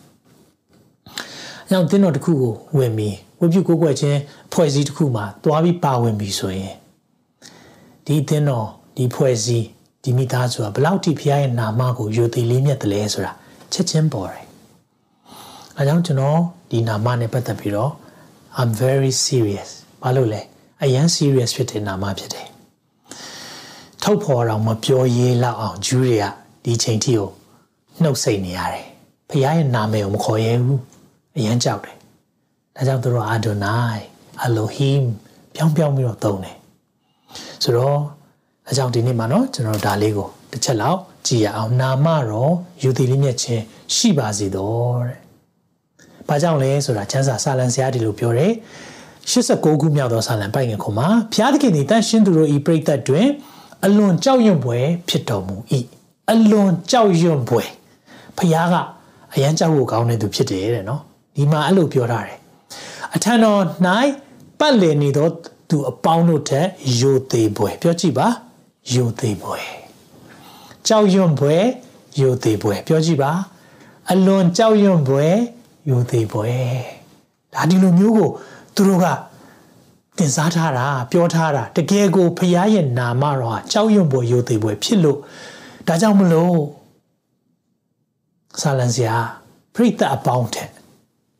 [1.65, 6.73] အဲကြောင့်သင်းတော်တစ်ခုကိုဝင်ပြီးဝိပုကိုးကွယ်ခြင်းအဖွဲ့အစည်းတစ်ခုမှာတွားပြီးပါဝင်ပြီးဆိုရင်
[8.05, 9.67] ဒီသင်းတော်ဒီဖွဲ့စည်း
[10.09, 13.31] ဒီမိသားစုကဘလောက်ထိဖခင်ရဲ့နာမကိုယိုသိလေးမြတ်တယ်လဲဆိုတာ
[13.73, 14.45] ချက်ချင်းပေါ်တယ်။
[15.77, 16.39] အဲကြောင့်ကျွန်တော်
[16.71, 17.91] ဒီနာမနဲ့ပတ်သက်ပြီးတော့
[18.59, 19.69] I'm very serious
[20.03, 20.41] ဘာလို့လဲ
[20.83, 22.47] အရန် serious ဖြစ်တဲ့နာမဖြစ်တယ်။
[24.01, 26.25] ထုတ်ဖော်တော့မပြောရေးလောက်အောင်ဂျူးတွေက
[26.63, 27.29] ဒီချိန်ထိကို
[28.01, 28.85] နှုတ်ဆက်နေရတယ်။
[29.29, 30.79] ဖခင်ရဲ့နာမည်ကိုမခေါ်ရဲဘူး။
[31.37, 31.97] အရန်ကြောက်တယ်။
[32.75, 34.03] ဒါကြောင့်သူတို့အာဒိုနိုင်
[34.43, 35.05] အလိုဟီမ်
[35.53, 36.57] ပြောင်းပြောင်းပြီးတော့သုံးတယ်။
[37.63, 37.99] ဆိုတော့
[38.67, 42.53] ဒါကြောင့်ဒီနေ့မှာနော်ကျွန်တော်ဒါလေးကိုတစ်ချက်လောက်ကြည့်ရအောင်နာမတော်
[42.83, 43.63] ယူသည်လေးမြတ်ခြင်း
[43.95, 45.19] ရှိပါစေတော့တဲ့။
[46.27, 48.51] ဘာကြောင့်လဲဆိုတာချမ်းစာစာလံဆရာဒီလိုပြောတယ်။
[49.31, 53.27] 89ခုမြောက်သောစာလံပိုက်ငယ်ခုမှာဘုရားသခင်သည်တန်ရှင်းသူတို့ဤပြိသက်တွင်
[53.85, 55.55] အလွန်ကြောက်ရွံ့ဖွယ်ဖြစ်တော်မူ၏။
[56.31, 57.69] အလွန်ကြောက်ရွံ့ဖွယ်
[58.37, 58.75] ဘုရားက
[59.33, 61.01] အယံကြောက်ဖို့ကောင်းတဲ့သူဖြစ်တယ်တဲ့နော်။
[61.35, 62.37] ဒီမှာအဲ့လိုပြောထားတယ်။
[63.15, 63.61] အထံတော်၌
[64.59, 65.27] ပတ်လည်နေသော
[65.69, 66.67] သူအပေါင်းတို့ထက်
[66.99, 68.27] ယိုသေးဖွယ်ပြောကြည့်ပါ။
[68.93, 69.59] ယိုသေးပွဲ
[70.87, 71.55] ကြောက်ရွံ့ပွဲ
[72.19, 73.31] ယိုသေးပွဲပြောကြည့်ပါ
[74.11, 75.25] အလွန်ကြောက်ရွံ့ပွဲ
[75.89, 76.49] ယိုသေးပွဲ
[77.53, 78.29] ဒါဒီလိုမျိုးကို
[78.75, 79.05] သူတို့က
[80.17, 85.19] တင်စားထားတာပြောထားတာတကယ်ကိုဖရားရဲ့နာမတော်ဟာကြောက်ရွံ့ပွဲယိုသေးပွဲဖြစ်လို့
[85.87, 86.57] ဒါကြောင့်မလို့
[88.61, 89.15] ဆာလန်စရာ
[89.73, 90.67] ပြိတ္တအပေါင်းတဲ့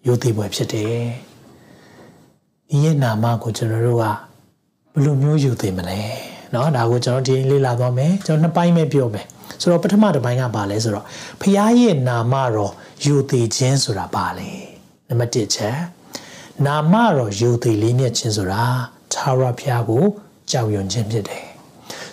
[0.08, 1.02] ယိုသေးပွဲဖြစ်တယ်
[2.70, 4.18] ဒီရဲ့နာမကိုကျွန်တော်တို့ကဘယ်
[5.04, 9.27] လိုမျိုးယူသိမလဲ เนาะဒါကိုကျွန်တော်ဒီလေ့လာသွားမယ်ကျွန်တော်နှစ်ပိုင်းပဲပြောမယ်
[9.61, 11.05] ဆိုတော့ပထမတစ်ပိုင်းကပါလဲဆိုတော့
[11.41, 12.73] ဖခင်ရဲ့နာမတော်
[13.05, 14.51] ယူသိခြင်းဆိုတာပါလဲ
[15.09, 15.79] နံပါတ်1ချက်
[16.67, 18.63] နာမတော်ယူသိလေးမြတ်ခြင်းဆိုတာ
[19.13, 20.05] သာရဖခင်ကို
[20.51, 21.45] ကြောက်ရွံ့ခြင်းဖြစ်တယ်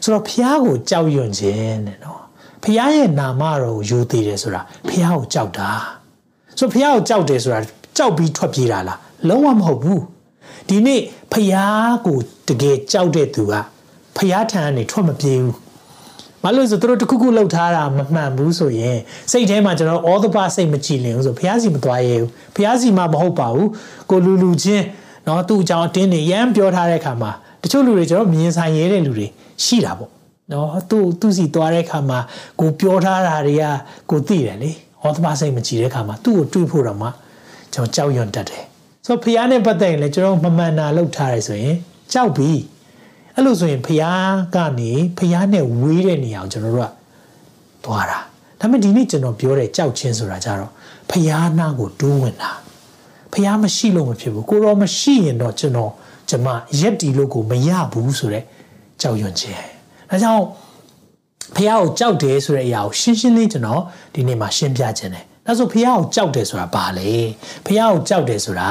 [0.04, 2.20] ဆိုတော့ဖခင်ကိုကြောက်ရွံ့ခြင်းတဲ့เนาะ
[2.64, 5.70] ဖ ဖះရဲ့နာမတော်ကိုယူသေးတယ်ဆိုတာဖះကိုကြောက်တာ
[6.58, 7.60] ဆိုဖះကိုကြောက်တယ်ဆိုတာ
[7.98, 10.04] ကြောက်ပြီးထွက်ပြေးတာလားလုံးဝမဟုတ်ဘူး
[10.68, 11.56] ဒီနေ့ဖះ
[12.06, 13.54] ကိုတကယ်ကြောက်တဲ့သူက
[14.18, 15.56] ဖះထံကနေထွက်မပြေးဘူး
[16.44, 18.98] ဘာလို့ဆိုတော့တခုခုလှုပ်ထားတာမမှန်ဘူးဆိုရင်
[19.32, 23.70] စိတ်ထဲမှာကျွန်တော် all the bar စိတ်မကြည်လင်ဘူးဆိုဖះစီမသွားရဲဘူးဖះစီမှာမဟုတ်ပါဘူး
[24.10, 24.86] ကိုလူလူချင်း
[25.26, 27.32] เนาะသူ့အကြောင်းအတင်းနေရမ်းပြောထားတဲ့အခါမှာ
[27.64, 29.28] တချို့လူတွေကျွန်တော်မြင်ဆိုင်ရဲတဲ့လူတွေ
[29.64, 30.12] ရှိတာပေါ့
[30.52, 32.20] နော်သူ့သူ့စီသွားတဲ့အခါမှာ
[32.60, 33.64] ကိုပြောထားတာတွေက
[34.10, 37.08] ကိုသိတယ်လေဟောသမားစိတ်မကြည်တဲ့အခါမှာသူ့ကိုတွေးဖို့တော့မှ
[37.74, 38.64] ကျွန်တော်ကြောက်ရွံ့တတ်တယ်
[39.06, 41.76] ဆိုတော့ဖះနဲ့ပတ်သက်ရင်လည်းကျွန်တော်မမှန်တာလုပ်ထားတယ်ဆိုရင်
[42.14, 42.52] ကြောက်ပြီ
[43.37, 44.05] အဲ့လိုဆိုရင်ဖះ
[44.55, 46.93] ကနေဖះနဲ့ဝေးတဲ့နေရာကိုကျွန်တော်တို့က
[47.85, 48.19] သွားတာ
[48.61, 50.71] ဒါပေမဲ့ဒီနေ့ကျွန်တော်ပြောတဲ့ကြောက်ခြင်းဆိုတာကြတော့
[51.11, 52.51] ဖះနာကိုတိုးဝင်တာ
[53.33, 55.93] ဖះမရှိလို့မဖြစ်ဘူးကိုရောမရှိရင်တော့ကျွန်တော်
[56.29, 56.47] ကျမ
[56.81, 58.45] ရက်တီလို့ကိုမရဘူးဆိုတော့
[59.01, 59.63] ကြောက်ရွံ့ခြင်း
[60.11, 60.45] ဒါကြောင့်
[61.57, 63.83] ဖះကိုကြောက်တယ်ဆိုတဲ့အရာကိုရှင်းရှင်းလေးကျွန်တော်
[64.15, 67.11] ဒီနေ့မှာရှင်းပြခြင်းတယ်ဒါဆိုဖះကိုကြောက်တယ်ဆိုတာဘာလဲ
[67.67, 68.71] ဖះကိုကြောက်တယ်ဆိုတာ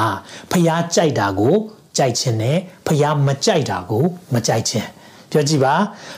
[0.51, 1.55] ဖះကြိုက်တာကို
[1.97, 4.87] ကြိုက်ခြင်းနဲ့ဖះမကြိုက်တာကိုမကြိုက်ခြင်း
[5.31, 5.75] ပြောကြည့်ပါ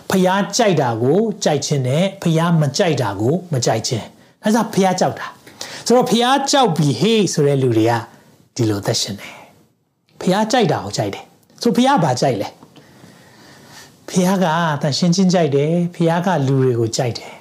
[0.10, 4.06] ဖះကြိုက်တာကိုကြိုက်ခြင်းနဲ့ဖះမကြိုက်တာကိုမကြိုက်ခြင်း
[4.44, 5.28] ဒါဆိုဖះကြောက်တာ
[5.86, 7.94] ဆိုတော့ဖះကြောက်ပြီးဟေးဆိုတဲ့လူတွေက
[8.56, 9.36] ဒီလိုသက်ရှင်တယ်
[10.22, 11.24] ဖះကြိုက်တာကိုကြိုက်တယ်
[11.62, 12.50] ဆိုဖះဘာကြိုက်လဲ
[14.10, 14.46] ဖះက
[14.82, 17.34] တန်ရှင်းချင်းကြိုက်တယ်ဖះကလူတွေကိုကြိုက်တယ်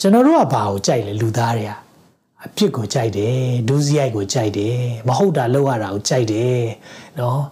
[0.00, 1.72] ကျွန်တော်တို့ကဘာကိုကြိုက်လဲလူသားတွေက
[2.44, 3.36] အပြစ်ကိုကြိုက်တယ်
[3.68, 4.76] ဒူးစရိုက်ကိုကြိုက်တယ်
[5.08, 6.60] မဟုတ်တာလုပ်ရတာကိုကြိုက်တယ်
[7.18, 7.42] နော်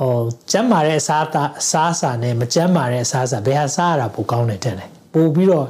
[0.00, 0.18] ဟို
[0.50, 5.66] ကျမ်းမာတဲ့အစားအစားအစာနဲ့မကျမ်းမာတဲ့အစားအစာဘယ်ဟာစားရတာပိုကောင်းတယ်တဲ့လေပို့ပြီးတော့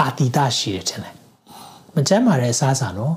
[0.00, 1.10] အာတိတရှိတယ်တဲ့လေ
[1.94, 3.14] မကျမ်းမာတဲ့အစားအစာနော်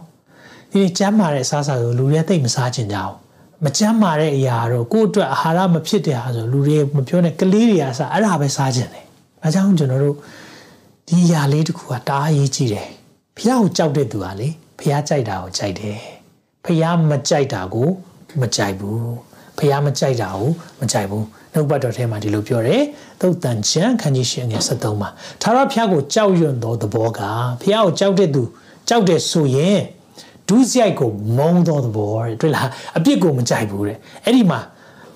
[0.71, 3.15] ဒီကျမ်းမာတဲ့အစားအစာဆိုလူတွေသိမစားချင်ကြအောင်
[3.63, 9.06] မကျမ်းမာတဲ့အရာတော့ကိုယ့်အတွက်အာဟာရမဖြစ်တဲ့ဟာဆိုလူတွေမပြောနဲ့ကလေးတွေအားစားအဲ့ဒါပဲစားချင်တယ်
[9.43, 10.15] အဲကြောင့်ကျွန်တော်တို့
[11.08, 12.88] ဒီအရာလေးတခုကတအားရေးကြည့်တယ်
[13.38, 14.49] ဖះကိုကြောက်တဲ့သူကလေ
[14.80, 15.97] ဖះကြိုက်တာကိုကြိုက်တယ်
[16.65, 17.89] ဖះမကြိုက်တာကို
[18.39, 19.27] မကြိုက်ဘူး
[19.60, 22.84] ဖះမကြိုက်တာကိုမကြိုက်ဘူးနှုတ်ပတ်တော်ထဲမှာဒီလိုပြောတယ်
[23.22, 25.10] သုတ်တန်ချံခန်းကြီးရှင်ငယ်73မှာ
[25.41, 27.20] သာရဖះကိုကြောက်ရွံ့သောသဘောက
[27.62, 28.43] ဖះကိုကြောက်တဲ့သူ
[28.89, 29.80] ကြောက်တဲ့ဆိုရင်
[30.50, 34.60] ဒုစရိုက်ကိုမုံသောသဘောတဲ့တွေ့လားအပြစ်ကိုမကြိုက်ဘူးတဲ့အဲ့ဒီမှာ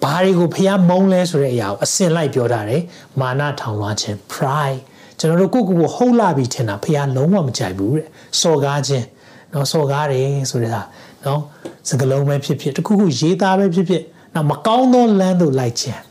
[0.04, 2.82] ဘာတွေကိုဖះမုံလဲဆိုတဲ့အရာကိုအစင်လိုက်ပြောထားတယ်
[3.20, 4.80] မာနထောင်လွှားခြင်း pride
[5.20, 8.08] ကျွန်တော်တို့ကိုယ့်ကိုယ်ကိုဟုတ်လာပြီထင်တာဖះလုံးဝမကြိုက်ဘူးတဲ့
[8.42, 9.06] စော်ကားခြင်း
[9.54, 10.82] နော်စော်ကားတယ်ဆိုတဲ့ဟာ
[11.26, 11.42] နော်
[11.90, 14.04] စကလုံးပဲဖြစ်ဖြစ်တခုခုရေးသားပဲဖြစ်ဖြစ်
[14.36, 16.02] နော်မကောင်းသောလမ်းသို့လိုက်ခြင်း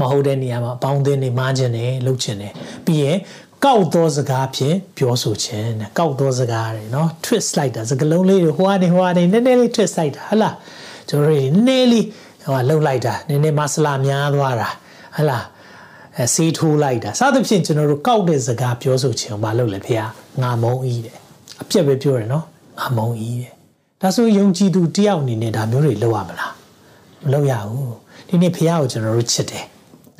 [0.00, 2.52] မဟုတ်တဲ့နေရာမှာအပေါင်းအသင်းတွေမားခြင်းနဲ့လှုပ်ခြင်းနဲ့
[2.86, 3.16] ပြီးရင်
[3.64, 10.54] ကောက်သောစကားဖြင့်ပြောဆိုခြင်းနဲ့ကောက်သောစကားတွေနော် twist လိုက်တာစကလုံးလေးတွေဟိုကနေဟိုကနေနည်းနည်းလေး twist လိုက်တာဟဟလား
[11.08, 12.06] ကျွန်တော်တို့နည်းနည်းလေး
[12.44, 14.72] ဟိုလှုပ်လိုက်တာနည်းနည်းမဆလာများသွားတာဟ
[15.16, 15.44] ဟလား
[16.18, 19.94] အဲစေးထိုးလိုက်တာစသဖြင့်ကျွန်တော်တို့ကောက်တဲ့စကားပြောဆိုခြင်းဘာလုပ်လဲဖေ
[20.42, 21.16] ငါမုံဤတဲ့
[21.62, 22.44] အပြက်ပဲပြောတယ်နော်
[22.78, 23.52] ငါမုံဤတဲ့
[24.00, 26.52] ဒါဆိုယုံကြည်သူတယောက်အနေနဲ့ဒါမျိုးတွေလုပ်ရမလား
[27.24, 27.94] မလုပ်ရဘူး
[28.28, 29.64] ဒီနေ့ဖေကိုကျွန်တော်တို့ချစ်တယ်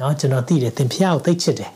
[0.00, 1.70] နော်ကျွန်တော်သိတယ်သင်ဖေကိုသိချစ်တယ်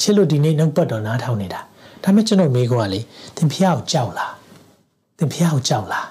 [0.00, 1.60] ချစ်လို့ဒီနေ့နှုတ်ပတ်တော်နားထောင်နေတာ
[2.02, 3.00] ဒါပေမဲ့ကျွန်တော်မေးခွန်းကလေ
[3.36, 4.32] သင်ဖះကိုကြောက်လား
[5.18, 6.06] သင်ဖះကိုကြောက်လား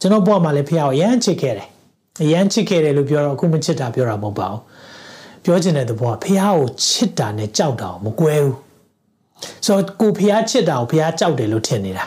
[0.00, 1.68] ကျွန်တော်ဘဝမှာလည်းဖះကိုအရန်ချစ်ခဲ့တယ်
[2.22, 4.60] အရန်ချစ်ခဲ့တယ်လို့ပြောတော့အခုမချစ်တာပြောတာမဟုတ်ပါဘူး
[5.44, 8.56] ပြောချင်တဲ့သဘောကဖះကိုချစ်တာနဲ့ကြောက်တာကိုမကွဲဘူး
[9.66, 12.04] ဆိုတော့ကိုဖះချစ်တာကိုဖះကြောက်တယ်လို့ထင်နေတာ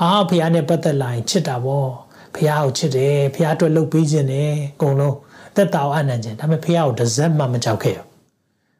[0.00, 1.88] ဟာဖះနဲ့ပတ်သက်လာရင်ချစ်တာပေါ့
[2.35, 5.15] ဖះကိုချစ်တယ်ဖះအတွက်လှုပ်ပေးခြင်းတယ်အကုန်လုံး
[5.55, 8.07] သက်တာကိုအနံ့ခြင်းဒါပေမဲ့ဖះကိုတစ်စက်မှမကြောက်ခဲ့ဘူး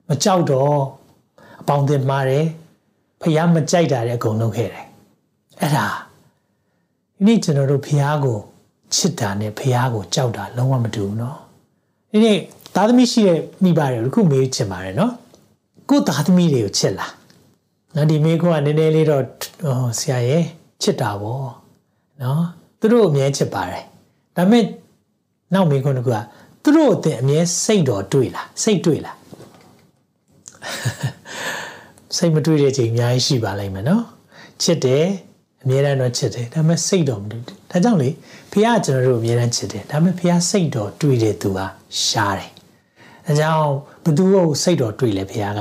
[0.10, 0.78] မကြောက်တော့
[1.62, 2.45] အပေါင်းတင်မှားတယ်
[3.21, 4.86] ဖះမကြိုက်တာလည်းအကုန်လုံးခဲ့တယ်
[5.62, 5.88] အဲ့ဒါ
[7.15, 8.38] ဒီနေ့ကျွန်တော်တို့ဖះကို
[8.95, 11.36] ချစ်တာနဲ့ဖះကိုကြောက်တာလုံးဝမတူဘူးเนาะ
[12.12, 12.38] ဒီနေ့
[12.76, 15.12] သားသမီးရှိတဲ့မိဘတွေခုမေးချင်ပါတယ်เนาะ
[15.89, 17.13] ကိုသားသမီးတွေကိုချစ်လား
[17.95, 19.23] နော်ဒီမေးခွန်းကနည်းနည်းလေးတော့
[19.62, 20.43] ဟိုဆရာရဲ့
[20.82, 21.50] ချစ်တာပေါ့
[22.23, 22.43] နော်
[22.83, 23.85] သူတို့အမြဲချစ်ပါတယ်
[24.37, 24.64] ဒါပေမဲ့
[25.55, 26.18] နောက်မေးခွန်းတခုက
[26.62, 29.16] သူတို့အတဲ့အမြဲစိတ်တော်တွေ့လားစိတ်တွေ့လား
[32.16, 34.05] စိတ်မတွေ့တဲ့ချိန်အများကြီးရှိပါလိမ့်မယ်နော်
[34.62, 35.05] ချစ်တယ်
[35.62, 38.09] အမြဲတမ်းတော့ချစ်တယ်ဒါပေမဲ့စိတ်တော်မတွေ့ဒါကြောင့်လေ
[38.53, 41.66] ဖះကျွန်တော်တို့အမြဲတမ်းချစ်တယ်ဒါပေမဲ့ဖះစိတ်တော်တွေ့တဲ့သူဟာ
[42.05, 42.51] ရှားတယ်
[43.27, 43.66] ဒါကြောင့်
[44.05, 45.61] ဘသူ့ကိုစိတ်တော်တွေ့လဲဖះက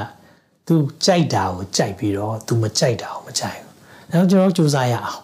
[0.67, 3.59] तू ကြိုက်တာကိုကြိုက်ပြီးတော့ तू မကြိုက်တာကိုမကြိုက်
[4.09, 5.21] ဘူးဒါကြောင့်ကျွန်တော်ကြိုးစားရအောင်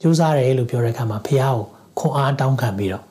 [0.00, 1.56] ကြိုးစားတယ်လို့ပြောတဲ့အခါမှာဖះကို
[1.98, 3.04] ခွန်အားတောင်းခံပြီးတော့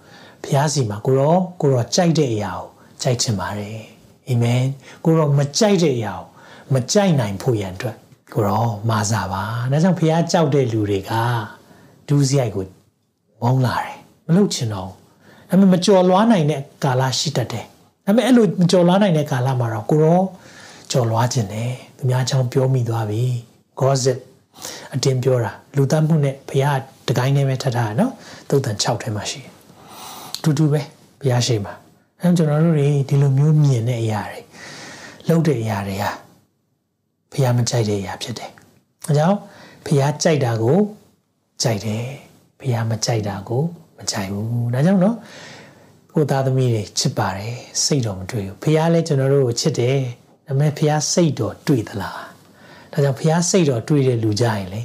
[0.43, 2.67] ဖះစီမှာကိုရောကိုရောကြိုက်တဲ့အရာကို
[3.01, 3.79] ကြိုက်ချင်ပါတယ်
[4.27, 4.63] အာမင်
[5.05, 6.25] ကိုရောမကြိုက်တဲ့အရာကို
[6.73, 7.97] မကြိုက်နိုင်ဖို့ရန်အတွက်
[8.33, 11.11] ကိုရောမာစာပါဒါကြောင့်ဖះကြောက်တဲ့လူတွေက
[12.07, 12.65] ဒူးစရိုက်ကို
[13.41, 13.95] မုန်းလာတယ်
[14.27, 14.93] မလုပ်ချင်တော့ဒါ
[15.49, 17.65] ပေမဲ့မကြော်လွားနိုင်တဲ့ကာလရှိတတ်တယ်
[18.05, 20.21] ဒါပေမဲ့အဲ့လိုမကြော်လွားနိုင်တဲ့ကာလမှာတော့ကိုရော
[20.91, 23.23] ကြော်လွားခြင်းတယ်သူများချောင်းပြောမိသွားပြီ
[23.79, 24.17] gossip
[24.93, 28.11] အတင်းပြောတာလူသားမှုနဲ့ဘုရားတကိုင်းနဲ့ပဲထပ်ထားရနော်
[28.49, 29.51] သုတ်တန်6ထဲမှာရှိတယ်
[30.43, 30.81] တူတူပဲ
[31.21, 31.73] ဘုရားရှိမှာ
[32.19, 34.41] အဲကျွန်တော်တို့တွေဒီလိုမျိုးမြင်တဲ့အရာတွေ
[35.27, 36.11] လှုပ်တဲ့အရာတွေဟာ
[37.31, 38.51] ဘုရားမကြိုက်တဲ့အရာဖြစ်တယ်
[39.07, 39.37] အဲကြောင့်
[39.85, 40.77] ဘုရားကြိုက်တာကို
[41.61, 42.03] ကြိုက်တယ်
[42.59, 43.63] ဘုရားမကြိုက်တာကို
[43.97, 45.15] မကြိုက်ဘူးဒါကြောင့်နော်
[46.13, 49.97] ကိုသားသမီးတွေချစ်ပါတယ်စိတ်တော်မတွေ့ဘူးဘုရားလည်းကျွန်တော်တို့ကိုချစ်တယ်
[50.47, 52.32] ဒါပေမဲ့ဘုရားစိတ်တော်တွေ့သလား
[52.92, 54.82] ဒါကြောင့်ဘုရားစိတ်တော်တွေ့တဲ့လူကြရင်လေ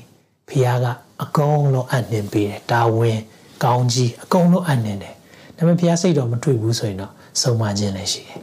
[0.50, 0.86] ဘုရားက
[1.24, 3.20] အကုန်လုံးအနှင်ပေးတယ်တာဝန်
[3.64, 5.16] ကောင်းကြီးအကုန်လုံးအနှင်တယ်
[5.58, 8.40] ဒါပေမဲ့ဘုရားစိတ်တော်မတွေ့ဘူးဆိုရင်တော့ဆုံးမခြင်းလည်းရှိတယ်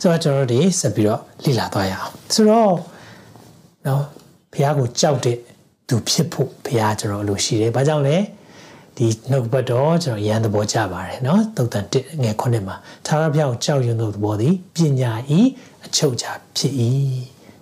[0.00, 2.74] ဆိုတော့ကျွန်တော်တို့ဆက်ပြီးတော့လေ့လာသွားရအောင်ဆိုတော့
[3.86, 4.02] နော်
[4.52, 5.36] ဘုရားကိုကြောက်တဲ့
[5.88, 8.16] သူဖြစ်ဖို့ဘုရားကျွန်တော်လိုရှိတယ်ဘာကြောင့်လဲ
[8.96, 15.40] ဒီနှုတ်ဘတ်တော့ကျွန်တော်ရန်သဘောကြပါတယ်เนาะသုတ်တန်1ငယ်9မှာသာရဘုရားကိုကြောက်ရွံ့သောသဘောသည်ပညာဤ
[15.84, 16.74] အချုပ်ချာဖြစ်၏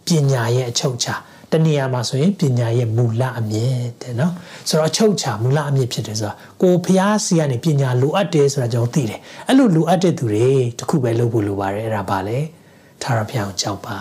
[0.08, 1.15] ပညာရဲ့အချုပ်ချာ
[1.52, 4.34] တနည်းအားမှာဆိုရင်ပညာရဲ့မူလအမြင်တဲ့နော်
[4.70, 12.38] ဆိုတော့အချုပ်ချာမူလအမြင်ဖြစ်တယ်ဆိုတာကိုဖျားစီကနေပညာလိုအပ်တယ်ဆိုတာကျွန်တော်သိတယ်အဲ့လိုလိုအပ်တဲ့သူတွေတခုပဲလုပ်ဖို့လိုပါတယ်အဲ့ဒါပါလေ
[13.02, 13.98] ထာရဖျားကိုကြောက်ပါ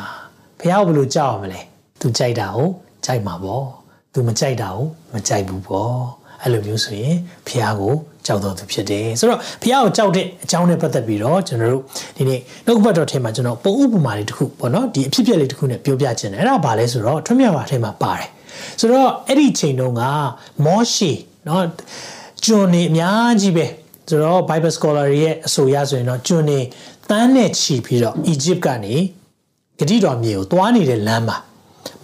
[0.61, 1.61] ဖျားကိုဘယ်လိုကြောက်ရမလဲ
[2.01, 2.73] သူကြိုက်တာဟုတ်
[3.05, 3.65] ကြိုက်မှာပေါ့
[4.13, 5.99] သူမကြိုက်တာဟုတ်မကြိုက်ဘူးပေါ့
[6.45, 7.95] အဲ့လိုမျိုးဆိုရင်ဖះကို
[8.27, 11.83] ကြောက်တော်သူဖြစ်တယ်ဆိုတော့ဖះကိုကြောက်တဲ့အကြောင်းနဲ့ပတ်သက်ပြီးတော့ကျွန်တော်တို့
[12.17, 18.29] ဒီနေ့နှုတ်ဘတ်တော်ထဲမှာကျွန်တော်ပုံဥပမာလေးတစ်ခုပေါ့နော်ဒီအဖြစ်အပျက်လေးတစ်ခုနဲ့ပြောပြခြင်းတယ်အဲ့ဒါဘာလဲဆိုတော့ထွတ်မြောက်ပါထဲမှာပါတယ်
[18.81, 20.03] ဆိုတော့အဲ့ဒီချိန်တုန်းက
[20.65, 21.13] မောရှေ
[21.49, 21.65] နော်
[22.45, 23.67] ကျွန်နေအများကြီးပဲ
[24.09, 26.59] ဆိုတော့ Bible scholar ရဲ့အဆိုအရဆိုရင်တော့ကျွန်နေ
[27.11, 28.95] တန်းနဲ့ချီပြီးတော့ Egypt ကနေ
[29.79, 31.37] ဂတိတော်မြေကိုသွားနေတဲ့လမ်းမှာ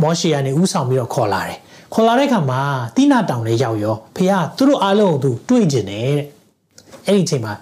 [0.02, 1.58] မောရှေကနေဥဆောင်ပြီးတော့ခေါ်လာတယ်
[1.94, 2.60] ခေါ်လာတဲ့အခါမှာ
[2.96, 6.26] တိနာတောင်လေးရောက်ရောဖះသူတို့အားလုံးကိုသူတွေ့ကျင်တယ်တဲ့
[7.06, 7.54] အဲ့ဒီအချိန်မှာ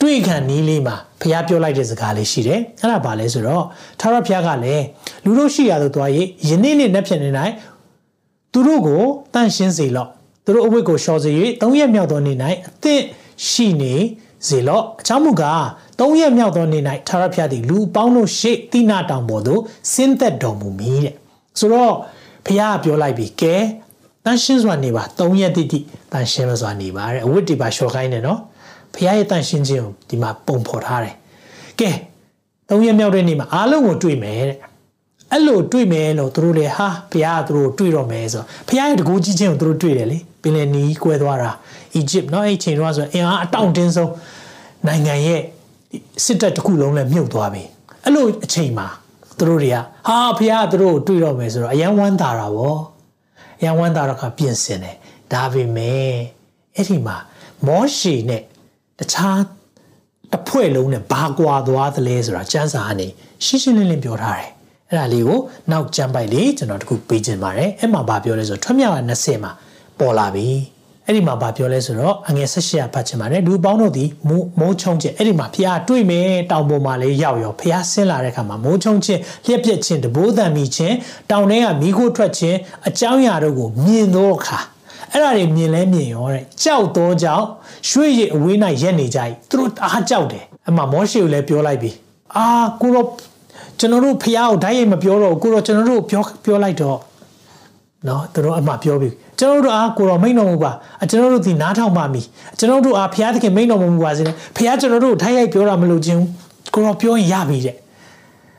[0.00, 3.64] တွေ့ခံနီးလေးမှာဖះပြောလိုက်တဲ့စကားလေးရှိတယ်အဲ့ဒါဘာလဲဆိုတော့
[4.00, 4.84] ထာဝရဘုရားကလည်း
[5.24, 6.10] လူတို့ရှိရသို့သွား၍
[6.48, 7.52] ယနေ့နေ့နဲ့ဖြစ်နေနိုင်
[8.52, 9.02] သူတို့ကို
[9.34, 10.08] တန့်ရှင်းစေလော့
[10.44, 12.36] သူတို့အဝတ်ကိုလျှော်စေ၍၃ရက်မြောက်သောနေ့၌
[12.68, 13.02] အသင့်
[13.48, 13.94] ရှိနေ
[14.48, 15.62] စေလော့အချောင်းမူကား
[16.00, 19.60] ၃ရက်မြောက်သောနေ့၌ထာဝရဘုရားသည်လူပေါင်းတို့ရှေ့တိနာတောင်ပေါ်သို့
[19.92, 21.14] ဆင်းသက်တော်မူမည်တဲ့
[21.58, 21.94] ဆိုတော့
[22.46, 23.54] ဖះကပြောလိုက်ပြီကဲ
[24.24, 25.78] တန်ရှင်းစွာနေပါ၃ရက်တိတိ
[26.12, 28.40] တန်ရှင်းစွာနေပါတဲ့အဝတ်တွေပါလျှော်ခိုင်းတယ်နော်
[28.94, 31.14] ဖះရဲ့တန်ရှင်းခြင်းကိုဒီမှာပုံဖော်ထားတယ်
[31.80, 31.90] ကဲ
[32.70, 34.58] ၃ရက်မြောက်တဲ့နေ့မှာအားလုံးကိုတွေ့မယ်တဲ့
[35.32, 41.50] အဲ့လိုတွေ့မယ်လို့သူတို့လည်းဟာဖះကသူတို့တွေ့တော့မယ်ဆိုတော့ဖះရဲ့တကူကြီးခြင်းကိုသူတို့တွေ့တယ်လေပင်လယ်နီးကွဲသွားတာ
[41.94, 44.12] အီဂျစ်နော်အဲ့ချိန်တော့ဆိုအင်အားအတောင့်တင်းဆုံး
[44.86, 45.40] နိုင်ငံရဲ့
[46.24, 47.62] စစ်တပ်တစ်ခုလုံးလည်းမြုပ်သွားပြီ
[48.04, 48.86] အဲ့လိုအချိန်မှာ
[49.38, 52.76] သူတို့တွေက ဟာဖះသူတို့တွေ့တော့မယ်ဆိုတော့အယံဝမ်းသာတာဗော
[53.60, 54.96] အယံဝမ်းသာတော့ခါပြင်ဆင်တယ်
[55.32, 56.12] ဒါပေမဲ့
[56.74, 57.16] အဲ့ဒီမှာ
[57.66, 58.42] မောရှေနဲ့
[58.98, 59.40] တခြား
[60.32, 63.08] တဖွဲ့လုံးနဲ့ဘာကွာသွားသလဲဆိုတာစံစာအနေ
[63.44, 64.50] ရှင်းရှင်းလင်းလင်းပြောထားတယ်
[64.88, 65.38] အဲ့ဒါလေးကို
[65.70, 69.52] နောက်ကြမ်းပိုက်လေးကျွန်တော်တခုပေးခြင်းပါတယ်အဲ့မှာဘာပြောလဲဆိုတော့ထွတ်မြောက်20မှာ
[69.98, 70.48] ပေါ်လာပြီ
[71.06, 74.04] အဲ့ဒီမှာဗာပြောလဲဆိုတော့အငယ်၁၈ဖတ်ချင်ပါတယ်လူပေါင်းတို့ဒီ
[74.58, 80.94] မိုးချုံချက်အဲ့ဒီမှာဖះတွေ့မယ်တောင်ပေါ်မှာလေးရောက်ရောဖះဆင်းလာတဲ့အခါမှာမိုးချုံချက်လျက်ပြက်ခြင်းတဘိုးတန်မိခြင်း
[81.30, 82.56] တောင်ထဲကမိခိုးထွက်ခြင်း
[82.88, 84.58] အကြောင်းအရာတို့ကိုမြင်သောအခါ
[85.12, 87.46] အဲ့ဒါတွေမြင်လဲမြင်ရောတဲ့ကြောက်သောကြောင့်
[87.88, 89.18] ရွှေ့ရည်အဝေး၌ရက်နေကြ၏
[89.50, 91.90] သူတို့အားကြောက်တယ်အမှမောရှေကိုလည်းပြောလိုက်ပြီ
[92.36, 92.46] အာ
[92.80, 93.08] ကိုတော့
[93.78, 96.98] ကျွန်တော်တို့ဖះကိုဓာတ်ရိုက်မပြောတော့ကိုတော့ကျွန်တော်တို့ပြောပြောလိုက်တော့
[98.08, 100.72] နော်သူတို့အမှပြောပြီကျွန်တော်တို့အားကိုတော်မိန်တော်မူပါ
[101.10, 102.22] ကျွန်တော်တို့ဒီနားထောင်ပါမီ
[102.58, 106.20] ကျွန်တော်တို့အားဘုရားသခင်မိန်တော်မူပါစေနဲ့ဘုရားကျွန်တော်တို့ထိုက်ရိုက်ပြောတာမလို့ခြင်း
[106.74, 107.76] ကိုတော်ပြောရင်ရပြီတဲ့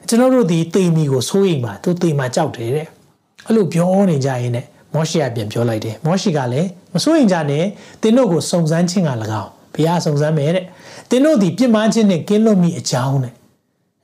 [0.07, 2.87] ကျွန်တော်တို့ဒီတေမီကိုစိုးရိမ်ပါသူတေမာကြောက်တယ်တဲ့
[3.45, 7.63] အဲ့လိုပြောနေကြရင်နဲ့မောရှေကပြန်ပြောလိုက်တယ်မောရှေကလည်းမစိုးရိမ်ကြနဲ့
[8.01, 9.09] တင်းတို့ကိုစုံစမ်းခြင်းက၎
[9.41, 10.65] င်းဘုရားစုံစမ်းမယ်တဲ့
[11.09, 13.33] တင်းတို့ဒီပြစ်မှားခြင်းနဲ့ကင်းလွတ်မိအကြောင်းတဲ့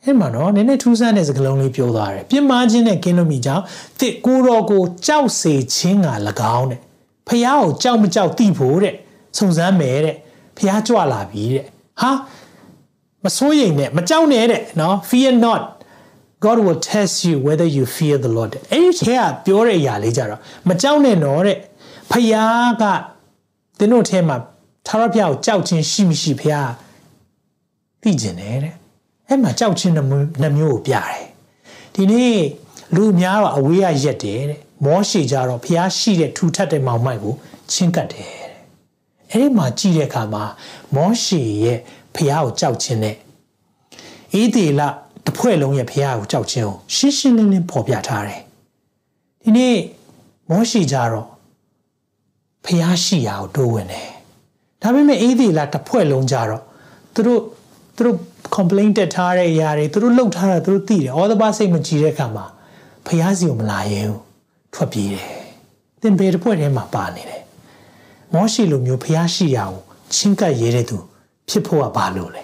[0.05, 3.63] အဲ့မှာနော်နည်းနည်းထူးဆန်းတဲ့စကားလုံးလေးပြောသွားတယ်ပြင်းမာခြင်းနဲ့ကင်းလို့မိကြောင်း
[3.99, 6.09] တစ်ကိုတော်ကိုကြောက်စေခြင်းက၎
[6.57, 6.79] င်းတဲ့
[7.27, 8.95] ဖះကိုကြောက်မကြောက်သိဖို့တဲ့
[9.37, 10.15] စုံစမ်းမယ်တဲ့
[10.57, 11.65] ဖះကြွလာပြီတဲ့
[12.01, 12.11] ဟာ
[13.23, 15.61] မစိုးရိမ်နဲ့မကြောက်နဲ့တဲ့နော် fear not
[16.45, 21.57] God will test you whether you fear the Lord အဲ့ဒီထဲကပြောတဲ့အရာလေးကြတော့မကြောက်နဲ့တော့တဲ့
[22.11, 22.35] ဖះ
[22.81, 22.83] က
[23.77, 24.37] သင်တို့ထဲမှာ
[24.87, 26.55] သာရဖះကိုကြောက်ခြင်းရှိမရှိဖះ
[28.01, 28.80] သိကျင်တယ်တဲ့
[29.31, 31.21] အဲ့မှာကြောက်ချင်းနှမျိုးကိုပြတယ်
[31.95, 32.37] ဒီနေ့
[32.95, 37.33] လူများတော့အဝေးကရက်တယ်တဲ့မောရှေကြတော့ဖျားရှိတဲ့ထူထပ်တဲ့မောင်မိုက်ကို
[37.71, 38.59] ချင်းကတ်တယ်တဲ့
[39.29, 40.43] အဲ့ဒီမှာကြည့်တဲ့အခါမှာ
[40.95, 41.79] မောရှေရဲ့
[42.15, 43.15] ဖျားကိုကြောက်ချင်းနဲ့
[44.33, 44.81] အေးသေးလ
[45.25, 48.41] တဖွဲ့လုံးရဲ့ဖျားကိုကြောက်ချင်းကိုရှင်းရှင်းလင်းလင်းဖော်ပြထားတယ်
[49.43, 49.75] ဒီနေ့
[50.49, 51.27] မောရှေကြတော့
[52.65, 54.09] ဖျားရှိရာကိုတိုးဝင်တယ်
[54.81, 56.63] ဒါပေမဲ့အေးသေးလတဖွဲ့လုံးကြတော့
[57.13, 57.41] သူတို့
[57.95, 58.17] သူတို့
[58.55, 62.45] complaint တက်ထားတဲ့အရာတွေသူတို့လှုပ်ထားတာသူတို့သိတယ်။ဩသဘာစိတ်မကြည်တဲ့အခါမှာ
[63.05, 64.19] ဖះစီကိုမလာရဲဘူး။
[64.73, 65.27] ဒထွက်ပြေးတယ်
[66.01, 67.41] သင်ဘယ်တစ်ဖွဲ့ထဲမှာပါနေတယ်
[68.33, 69.77] မောရှိလိုမျိုးဖျားရှိရအောင်
[70.13, 70.97] ချင်းကပ်ရဲတဲ့သူ
[71.49, 72.43] ဖြစ်ဖို့ကဘာလို့လဲ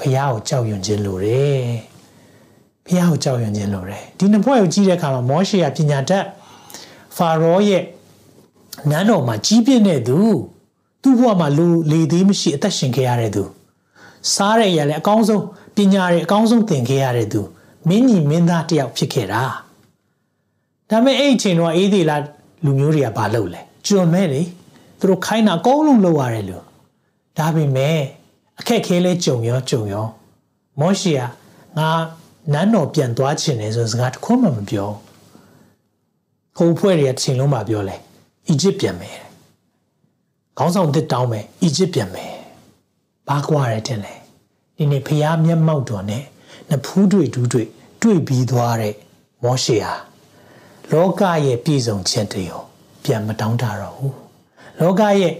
[0.00, 1.62] ဖျားကိုကြောက်ရွံ့ခြင်းလို့တယ်
[2.86, 6.24] ဖျားကိုကြောက်ရွံ့ခြင်းလို့တယ်ဒီနှစ်ဖွဲ့ကိုကြည့်တဲ့အခါမှာမောရှိကပညာတတ်
[7.16, 7.82] ဖာရောရဲ့
[8.90, 10.18] နန်းတော်မှာကြီးပြင်းတဲ့သူ
[11.02, 13.42] သူ့ဘဝမှာလူလေသေးမရှိအသက်ရှင်ခဲ့ရတဲ့သူ
[14.34, 15.44] စားရရလည်းအကောင်းဆုံး
[15.76, 17.40] ပညာတွေအကောင်းဆုံးသင်ခဲ့ရတဲ့သူ
[17.88, 19.42] မင်းကြီးမင်းသားတယောက်ဖြစ်ခဲ့တာ
[20.90, 22.22] ဒါပေမဲ့အဲ့အချိန်တော့အေးသေးလား
[22.64, 24.42] လူမျိုးတွေကဘာလုပ်လဲကျွန်မဲ့လေ
[25.00, 26.64] သူတို့ခိုင်းတာအကုန်လုံးလုပ်ရတယ်လို့
[27.38, 27.98] ဒါပေမဲ့
[28.60, 30.06] အခက်ခဲလဲကြုံရောကြုံရော
[30.80, 31.26] မောရှိယာ
[31.78, 31.88] ငါ
[32.52, 34.90] နန်းတော်ပြန်သွားချင်တယ်ဆိုစကားတစ်ခုမှမပြော
[36.56, 37.96] ဟိုဖွဲ့တွေကချိန်လုံးမပြောလဲ
[38.48, 39.18] အီဂျစ်ပြန်မယ်
[40.58, 42.32] ခေါင်းဆောင်တစ်တောင်းမယ်အီဂျစ်ပြန်မယ်
[43.28, 44.14] ဘာကွာရဲတင်လဲ
[44.78, 46.24] ဒီနေ့ဖျားမျက်မှောက်တော်နဲ့
[46.70, 47.68] နဖူးတွေ့ဒူးတွေ့
[48.02, 48.94] တွေ့ပြီးသွားတဲ့
[49.44, 49.94] မောရှေဟာ
[50.92, 52.62] လောကရဲ့ပြည်စုံခြင်းတွေကို
[53.04, 54.14] ပြန်မတောင်းတတော့ဘူး
[54.80, 55.34] လောကရဲ့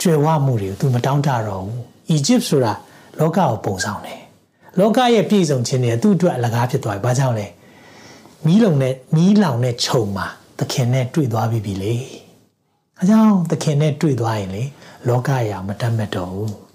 [0.00, 2.72] ကြွယ်ဝမှုတွေကို तू မတောင်းတတော့ဘူးအီဂျစ်ဆိုတာ
[3.18, 4.20] လောကကိုပုံဆောင်တယ်
[4.78, 7.46] လောကရဲ့ပြည်စုံခြင်းတွေသူ့အတွက်အလကားဖြစ်သွားပြီဘာကြောင့်လဲ
[8.46, 10.26] မီးလုံနဲ့မီးလောင်နဲ့ခြုံမှာ
[10.58, 11.94] သခင်နဲ့တွေ့သွားပြီပြီလေ
[12.98, 14.62] အဲကြောင့်သခင်နဲ့တွေ့သွားရင်လေ
[15.08, 16.69] လောကရာမတတ်မဲ့တော့ဘူး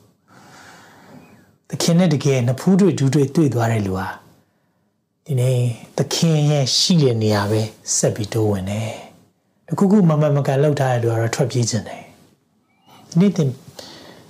[1.70, 4.08] သခင်နဲ့တကယ်နဖူးတွေ့ဒူးတွေ့တွေ့သွားတဲ့လူဟာ
[5.26, 5.58] ဒီနေ့
[5.98, 7.62] သခင်ရဲ့ရှိတဲ့နေရာပဲ
[7.96, 8.92] ဆက်ပြီးတိုးဝင်တယ်
[9.68, 12.04] တခုခုမမမကန်လောက်ထားတဲ့လူကတော့ထွက်ပြေးခြင်းတယ်
[13.10, 13.50] ဒီနေ့သင်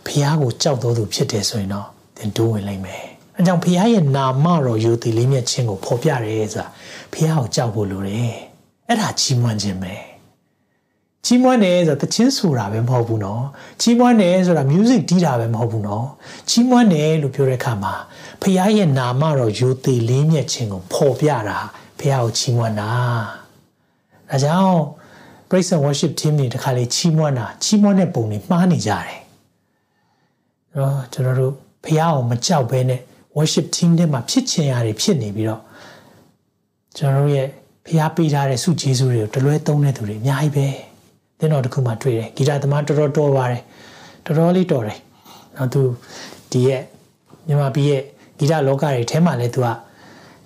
[0.05, 3.03] ဖះကိုကြောက်တော်သူဖြစ်တယ်ဆိုရင်တော့သင်တိုးဝင်လိမ့်မယ်
[3.35, 6.67] အဲကြောင့်ဖះရဲ့နာမတော်ယူတည်လေးမြတ်ခြင်းကိုဖော်ပြတယ်ဆိုတာ
[7.13, 8.33] ဖះကိုကြောက်ဖို့လိုတယ်
[8.87, 9.93] အဲ့ဒါကြီးမွမ်းခြင်းပဲ
[11.25, 13.43] ကြီးမွမ်းတယ်ဆိုတာတချင်းဆိုတာပဲမဟုတ်ဘူးနော်
[13.81, 16.05] ကြီးမွမ်းတယ်ဆိုတာ music တီးတာပဲမဟုတ်ဘူးနော်
[16.49, 17.93] ကြီးမွမ်းတယ်လို့ပြောတဲ့အခါမှာ
[18.41, 21.59] ဖခင်ရဲ့နာမတော်ယိုသေးလေးမြတ်ခြင်းကိုပေါ်ပြတာ
[21.99, 22.91] ဖခင်ကိုကြီးမွမ်းတာ
[24.29, 24.79] ဒါကြောင့်
[25.49, 29.19] praise and worship team တွေတခါလေကြီးမွမ်းတာကြီးမွမ်းတဲ့ပုံတွေမှားနေကြတယ်
[30.75, 31.53] နော်ကျွန်တော်တို့
[31.85, 33.01] ဖခင်ကိုမကြောက်ဘဲနဲ့
[33.37, 35.61] worship team ထဲမှာဖြစ်ချင်ရာတွေဖြစ်နေပြီးတော့
[36.97, 37.47] ကျွန်တော်တို့ရဲ့
[37.87, 40.67] ဖျားပေးထားတဲ့စုကျေးဇူးတွေကိုတလွဲသုံးတဲ့သူတွေအများကြီးပဲ။
[41.39, 43.61] သင်တော်တစ်ခုမှတွေ့တယ်ဂီတသမားတော်တော်တော်ပါတယ်
[44.25, 44.99] တော်တော်လေးတော်တယ်
[45.55, 45.81] နောက်သူ
[46.51, 46.81] ဒီရဲ့
[47.47, 48.01] မြန်မာပြည်ရဲ့
[48.37, 49.67] ဂီတလောကတွေထဲမှာလည်းသူက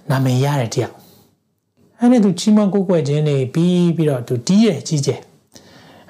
[0.10, 0.94] နာမည်ရတယ်တယောက်
[2.00, 5.20] အဲ့နဲ့သူချီးမွမ်းကိုးကွယ်ခြင်းတွေပြီးပြီးတော့သူတီးတယ်ကြီးကျယ်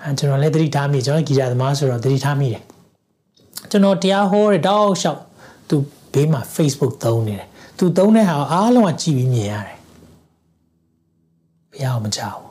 [0.02, 2.63] အဲကျွန်တော်လည်းသတိထားမိကျွန်တော်ဂီတသမားဆိုတော့သတိထားမိတယ်
[3.70, 5.22] ကျွန်တော်တရားဟောတဲ့တောက်လျှောက်
[5.70, 5.76] သူ
[6.13, 9.78] ဘေးမှာ Facebook သုံးနေတယ်သူသုံးတဲ့ဟာအားလုံးကကြည့်ပြီးမြင်ရတယ်
[11.72, 12.49] ဘုရားမကြောက်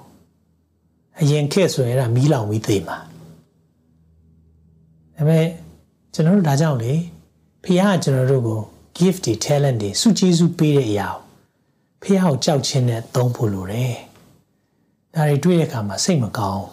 [1.20, 2.98] အရင်ခက်ဆိုရင်အဲ့ဒါမီးလောင်ပြီးသိမှာ
[5.16, 5.46] ဒါပေမဲ့
[6.14, 6.92] ကျွန်တော်တို့ဒါကြောင့်လေ
[7.64, 8.60] ဖះကကျွန်တော်တို့ကို
[8.98, 11.20] gift တွေ talent တွေစုကျေးဇူးပေးတဲ့အရာကို
[12.02, 13.94] ဖះကိုကြောက်ခြင်းနဲ့သုံးဖို့လိုတယ်
[15.14, 16.64] ဒါတွေတွေ့တဲ့အခါမှာစိတ်မကောင်း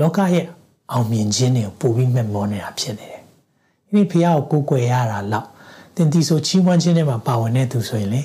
[0.00, 0.46] လောကရဲ့
[0.92, 3.22] အောင်မြင်ခြင်းတွေကိုပို့ပြီးမဲ့မောနေတာဖြစ်နေတယ်
[3.92, 5.48] ဒီဖះကိုကိုးကွယ်ရတာလောက်
[5.96, 8.22] တင်တီဆိုချီးမွမ်းခြင်းတွေမှာပါဝင်တဲ့သူဆိုရင်လေ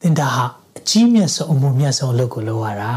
[0.00, 0.44] တင်တာဟာ
[0.78, 2.92] အကြီးမြတ်ဆုံးအမှုမြတ်ဆုံးအလုပ်ကိုလုပ်ရတာ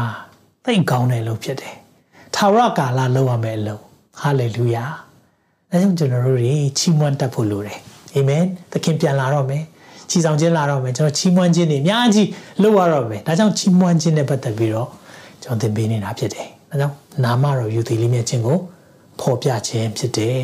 [0.68, 1.74] သိကောင်းတဲ့အလုပ်ဖြစ်တယ်။
[2.34, 3.82] ထာဝရကာလလုပ်ရမယ့်အလုပ်။
[4.20, 4.84] ဟာလေလုယာ။
[5.70, 7.78] ဒါကြောင့်ကျွန်တော်တို့တွေချီးမွမ်းတတ်ဖို့လိုတယ်။
[8.14, 9.62] အာမင်။သခင်ပြန်လာတော့မယ်။
[10.10, 12.28] ချီဆောင်ခြင်းလာတော့မယ်ကျွန်တော်ချီးမွမ်းခြင်းတွေအများကြီး
[12.62, 14.88] လုပ်ရတော့မယ်။ဒါကြောင့်ချီးမွမ်းခြင်းနဲ့ပတ်သက်ပြီးတော့
[15.42, 18.58] ကျွန်တော်သင်ပေးနေတာဖြစ်တယ်။ဒါကြောင့်နာမတော်ယူသည်လေးမြတ်ခြင်းကို
[19.20, 20.40] ဖော်ပြခြင်းဖြစ်တယ်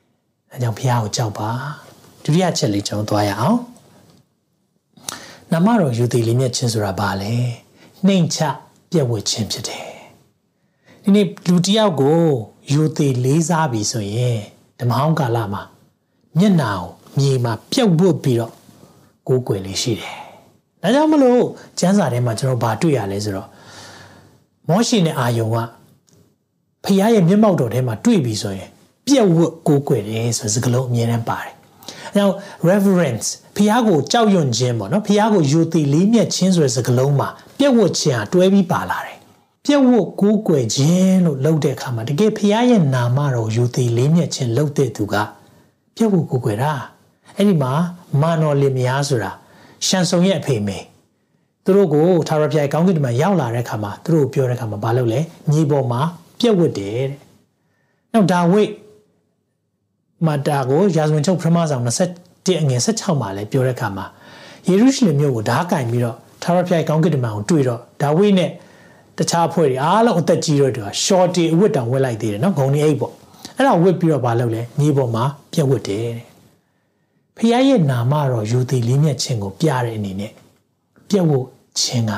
[0.50, 1.50] ။ဒါကြောင့်ဘုရားကိုကြောက်ပါ။
[2.24, 3.58] ဒုတိယချက်လေးကျွန်တော်သွားရအောင်။
[5.52, 7.32] နာမတော်ယူသည်လေးမြတ်ခြင်းဆိုတာဘာလဲ။
[8.06, 8.40] နှိမ်ချ
[8.94, 9.86] ပြက်ဝတ်ခြင်းဖြစ်တယ်
[11.02, 12.22] ဒီနေ့လူတယောက်ကို
[12.72, 14.38] ယူသေးလေးစားပြီဆိုရင်
[14.78, 15.62] ဓမ္မဟောင်းကာလမှာ
[16.38, 18.52] မျက်နာကိုမြေမှာပြက်ဝတ်ပြီးတော့
[19.28, 20.14] ကိုးကွယ်လေးရှိတယ်
[20.82, 21.42] ဒါကြောင့်မလို့
[21.78, 23.48] ကျမ်းစာထဲမှာကျွန်တော်ဗာတွေ့ရလဲဆိုတော့
[24.68, 25.56] မောရှိနဲ့အာယုံက
[26.84, 28.70] ဖခင်ရဲ့မျက်မှောက်တော်ထဲမှာတွေ့ပြီဆိုရင်
[29.06, 31.53] ပြက်ဝတ်ကိုးကွယ်တယ်ဆိုစကားလုံးအမြဲတမ်းပါတယ်။
[32.16, 32.34] နောက်
[32.68, 39.18] reverence ဖခင်ကိုကြောက်ရွံ့ခြင်းပေါ့နော်ဖခင်ကိုယူတည်လေးမြတ်ခြင်းဆိုတဲ့စကားလုံးမှာပြက်ဝတ်ခြင်းဟာတွဲပြီးပါလာတယ်။
[39.64, 45.14] ပြက်ဝတ်ကိုးကွယ်ခြင်းလို့လုပ်တဲ့အခါမှာတကယ်ဖခင်ရဲ့နာမတော်ယူတည်လေးမြတ်ခြင်းလုပ်တဲ့သူက
[45.96, 46.72] ပြက်ဝတ်ကိုးကွယ်တာ။
[47.36, 47.72] အဲ့ဒီမှာ
[48.20, 49.30] မာနော်လင်မယားဆိုတာ
[49.86, 50.78] ရှန်ဆုံရဲ့အဖေမေ
[51.64, 56.00] သူတို့ကိုထာဝရဘုရားကောင်းကင်မှာရောက်လာတဲ့အခါမှာသူတို့ပြောတဲ့အခါမှာဘာလုပ်လဲမြေပေါ်မှာ
[56.40, 57.20] ပြက်ဝတ်တယ်တဲ့။
[58.12, 58.70] နောက်ဒါဝိတ်
[60.26, 64.06] မာတာကိုရာဇဝင်ချုပ်ပထမဆောင်21အငယ်16မှာလည်းပြောတဲ့အခါမှာ
[64.68, 68.50] ယေရုရှလင်မြို့ကိုဓားကင်ပြီးတော့ထာဝရဘုရားကောင်းကင်တမန်ကိုတွေ့တော့ဒါဝိနဲ့
[69.18, 73.12] တခြားအဖွဲ့တွေအားလုံးအသက်ကြီးတော့သူက shorty အဝတ်တောင်ဝတ်လိုက်သေးတယ်နော်ဂုံဒီအိတ်ပေါ့
[73.56, 76.26] အဲ့ဒါဝတ်ပြီးတော့မလုပ်လဲမြေပေါ်မှာပြက်ဝတ်တယ်တဲ့
[77.36, 80.32] ဖခင်ရဲ့နာမတော်ယူသည်လေးမြတ်ခြင်းကိုပြတဲ့အနေနဲ့
[81.08, 81.46] ပြက်ဝတ်
[81.80, 82.12] ခြင်းက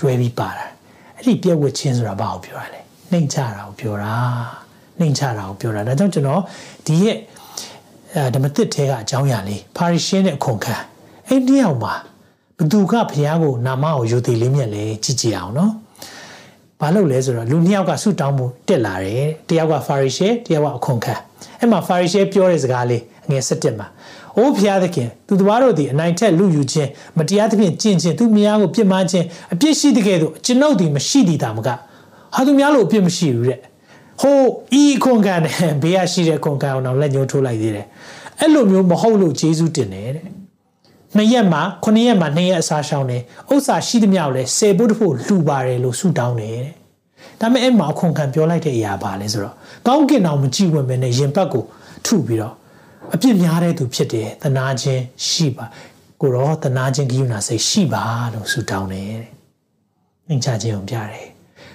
[0.00, 0.72] တွဲပြီးပါတာအ
[1.16, 4.14] အဲ့ဒီပြက်ဝတ်ခြင်းဆိုတာဘာကိုပြောရလဲနှိမ်ချတာကိုပြောတာ
[4.98, 6.42] နှိမ်ချတာကိုပြောတာဒါကြောင့်ကျွန်တော်
[6.86, 7.16] ဒီရဲ့
[8.14, 10.74] အဲဓမ္မသစ်ထဲကအကြောင်းအရာလေးပါရီရှင်းတဲ့ခုံခံ
[11.28, 11.94] အဲ့ဒီအောင်မှာ
[12.58, 15.72] ဘသူကဘုရားကိုနာမကိုယူတည်လေးမြတ်လဲကြည့်ကြည့်အောင်နော်
[16.80, 21.14] ဘာလို့လဲဆိုတော့လူနှစ်ယောက်ကဆုတောင်းမှုတက်လာတယ်တယောက်ကဖာရီရှဲတယောက်ကအခွန်ခံ
[21.58, 23.86] အဲ့မှာဖာရီရှဲပြောတဲ့စကားလေးအငယ်၁၁မှာ
[24.36, 31.68] အိုးဖျားသခင်သူတို့တို့သည်အနိုင်ထက်လူယူခြင်းမတရားသဖြင့်ကျင့်ခြင်းသူများကိုပြစ်မှားခြင်းအပြစ်ရှိတဲ့ကဲ့သို့ကျွန်ုပ်သည်မရှိသည်တာမက
[32.34, 33.58] ဟာသူများလို့အပြစ်မရှိဘူးတဲ့
[34.22, 34.40] ဟို
[34.82, 37.86] ဤခွန်ကန်နဲ့ဘေးရရှိတဲ့ခွန်ကန်အောင်တော့လက်ညှိုးထိုးလိုက်သေးတယ်
[38.40, 40.26] အဲ့လိုမျိုးမဟုတ်လို့ဂျေဇုတင်တယ်တဲ့
[41.16, 46.72] နှစ်ရက်မှာခုနှစ်ရက်မှာနှစ်ရက်အစားရှောင်းတယ်ဥစ္စာရှိသမျှကိုလည်းစေဖို့တဖို့လှူပါတယ်လို့ဆုတောင်းတယ်တဲ့
[47.40, 49.54] ဒါပေမဲ့အဲ့မှာအခွန်ခံပြောလိုက်တဲ့အရာပါလဲဆိုတော့
[49.86, 51.64] ကောင်းကင်အောင်မကြည့်ဝင်ပဲနဲ့ရင်ပတ်ကို
[52.06, 52.54] ထုပြီးတော့
[53.14, 55.64] အပြစ်များတဲ့သူဖြစ်တယ်တနာခြင်းရှိပါ
[56.20, 59.30] ကိုတော့တနာခြင်းကိယူနာစိတ်ရှိပါလို့ဆုတောင်းတယ်တဲ့။
[60.26, 61.28] နှိမ်ချခြင်းကိုပြတယ်။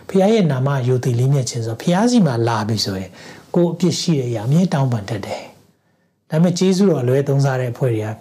[0.10, 3.12] ဖခင်ရဲ့နာမယုံတည်လေးမြတ်ခြင်းဆိုဖခင်စီမှာလာပြီဆိုရင်
[3.56, 5.44] ကိုအပြစ်ရှိတဲ့အရာအမြဲတောင်းပန်တတ်တယ်။
[6.30, 8.16] ဒါပေမဲ့ဂျေဇုတော်အလွဲသုံးစားတဲ့အဖွဲ့တွေကအ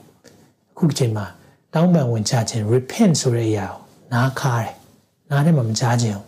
[0.78, 1.26] ခုချိန်မှာ
[1.74, 3.80] တောင်းပန်ဝင်ချခြင်း repent ဆိုတဲ့အရာကို
[4.12, 4.72] နားခါတယ်။
[5.30, 6.18] နားထဲမှာမကြားခြင်း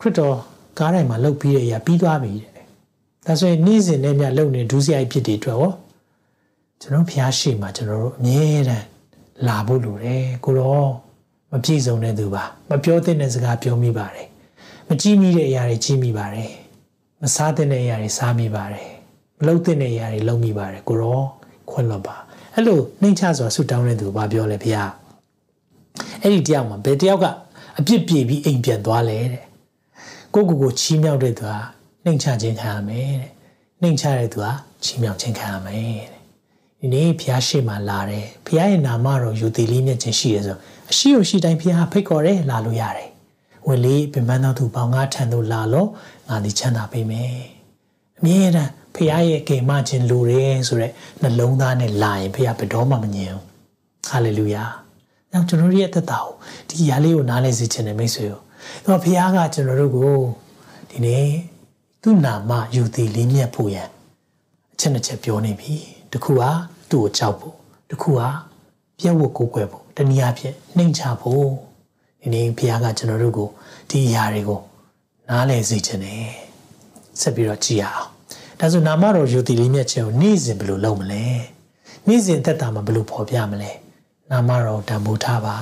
[0.00, 0.36] ခရစ်တော်
[0.78, 2.64] ကားတိုင်းမှာလှုပ်ပြီးတဲ့အရာပြီးသွားပြီတဲ့။
[3.26, 5.72] ဒါဆိုရင်နေ့စဉ်နဲ့မြလှုပ်နေဒုစရိုက်ဖြစ်တွေအတွက်ဟော
[6.80, 8.86] ကျွန်တော်ဖျားရှိမှကျွန်တော်တို့အမြဲတမ်း
[9.46, 10.88] လာဖို့လိုတယ်ကိုတော့
[11.50, 14.29] မပြည့်စုံတဲ့သူပါမပြောသင့်တဲ့စကားပြောမိပါတယ်
[14.92, 16.50] မကြည့်မိတဲ့အရာတွေကြည့်မိပါတယ်
[17.22, 18.88] မစားသင့်တဲ့အရာတွေစားမိပါတယ်
[19.38, 21.26] မလုပ်သင့်တဲ့အရာတွေလုပ်မိပါတယ်ကိုတော့
[21.70, 22.16] ခွင့်လွတ်ပါ
[22.54, 24.90] အဲ့လိုနှိမ့်ချစွာဆူတောင်းတဲ့သူဘာပြောလဲဖျား
[26.22, 27.26] အဲ့ဒီတယောက်မှာဘယ်တယောက်က
[27.78, 29.44] အပြစ်ပြေပြီးအိမ်ပြန်သွားလဲတဲ့
[30.34, 31.52] ကိုကိုကိုချီးမြှောက်တဲ့သူက
[32.04, 33.30] နှိမ့်ချခြင်းခံရမယ်တဲ့
[33.80, 34.46] နှိမ့်ချတဲ့သူက
[34.84, 36.20] ချီးမြှောက်ခြင်းခံရမယ်တဲ့
[36.80, 40.56] ဒီနေ့ဖျားရှိမှလာတယ်ဖျားရဲ့နာမတော်ယူသည်လေးမြတ်ခြင်းရှိရဆို
[40.90, 43.09] အရှိကိုရှိတိုင်းဖျားဖိတ်ခေါ်တယ်လာလို့ရတယ်
[43.66, 45.88] ဝင်လေးပင်ပန်းသောသူပေါင်းငါထံသို့လာလို့
[46.28, 47.34] ငါသည်ချမ်းသာပေးမယ်
[48.18, 50.92] အမြဲတမ်းဖျားရဲ့ဂိမ်မခြင်းလိုတယ်ဆိုရက်
[51.22, 53.44] နှလုံးသားနဲ့လာရင်ဖျားဘယ်တော့မှမငြင်းဘူး
[54.08, 54.64] ဟာလေလုယာ
[55.32, 56.34] နောက်ကျွန်တော်တို့ရဲ့သက်တာကို
[56.68, 58.40] ဒီຢာလေးကိုနားလဲစေခြင်းနဲ့မိတ်ဆွေကို
[58.84, 60.16] တော့ဖျားကကျွန်တော်တို့ကို
[60.90, 61.26] ဒီနေ့
[62.02, 63.88] သူ့နာမယူသည်လေးမြတ်ဖို့ရန်
[64.72, 65.74] အချက်တစ်ချက်ပြောနေပြီ
[66.12, 66.42] တခုက
[66.90, 67.54] သူ့ကိုကြောက်ဖို့
[67.90, 68.20] တခုက
[69.00, 71.48] ပြက်ဝတ်ကိုးကွယ်ဖို့တနည်းအားဖြင့်နှိမ်ချဖို့
[72.21, 73.49] ဒီနေ့ဘုရားကကျွန်တော်တို့ကို
[73.89, 74.61] ဒီအရာတွေကို
[75.29, 76.23] နားလည်စေခြင်းနဲ့
[77.21, 78.09] ဆက်ပြီးတော့ကြည်ရအောင်
[78.59, 81.23] ဒါဆိုနာမတော်ယူတည်လေးမြတ်ခြင်းကိုနေ့စဉ်ဘယ်လိုလုပ်မလဲ
[82.07, 83.71] နေ့စဉ်သက်တာမှာဘယ်လိုဖော်ပြမလဲ
[84.31, 85.55] နာမတော်တန်ဖိုးထားပါ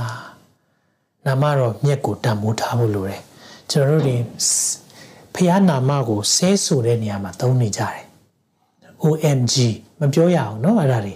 [1.26, 3.22] နာမတော်မြတ်ကိုတန်ဖိုးထားဖို့လိုတယ်
[3.70, 4.16] ကျွန်တော်တို့ဒီ
[5.34, 8.04] ဖခင်နာမကိုဆဲဆိုတဲ့နေရာမှာသုံးနေကြတယ်
[9.04, 9.56] OMG
[10.00, 11.16] မပြောရအောင်เนาะအဲ့ဒါတွေ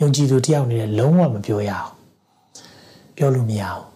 [0.00, 1.90] ယုံကြည်သူတယောက်အနေနဲ့လုံးဝမပြောရအောင်
[3.16, 3.84] ပြောလို့မရအောင်။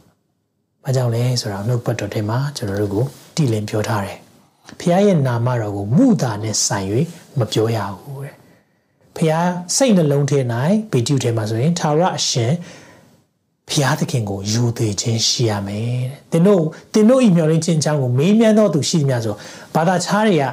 [0.86, 3.05] ဘာကြောင့်လဲဆိုတော့နှုတ်ပတ်တော်ထဲမှာကျွန်တော်တို့ကို
[3.36, 4.17] တည်လင်ပြောထားတယ်။
[4.80, 6.88] ဖခင်ရဲ့နာမတော်ကိုမူတာနဲ့ဆိုင်၍
[7.39, 8.34] မပြောရဘူးတဲ့။
[9.15, 10.39] ဖခင်စိတ်နှလုံးထဲ၌
[10.91, 12.53] ဗီဒီယိုထဲမှာဆိုရင်သာရအရှင်
[13.69, 16.63] ဖျားသခင်ကိုယူသေးခြင်းရှိရမယ်တဲ့။သင်တို့
[16.93, 19.36] သင်တို့ဤမျှော်လင့်ခြင်းအကြောင်းကိုမေးမြန်းတော်သူရှိသမျှဆို
[19.75, 20.45] ဘာသာခြားတွေက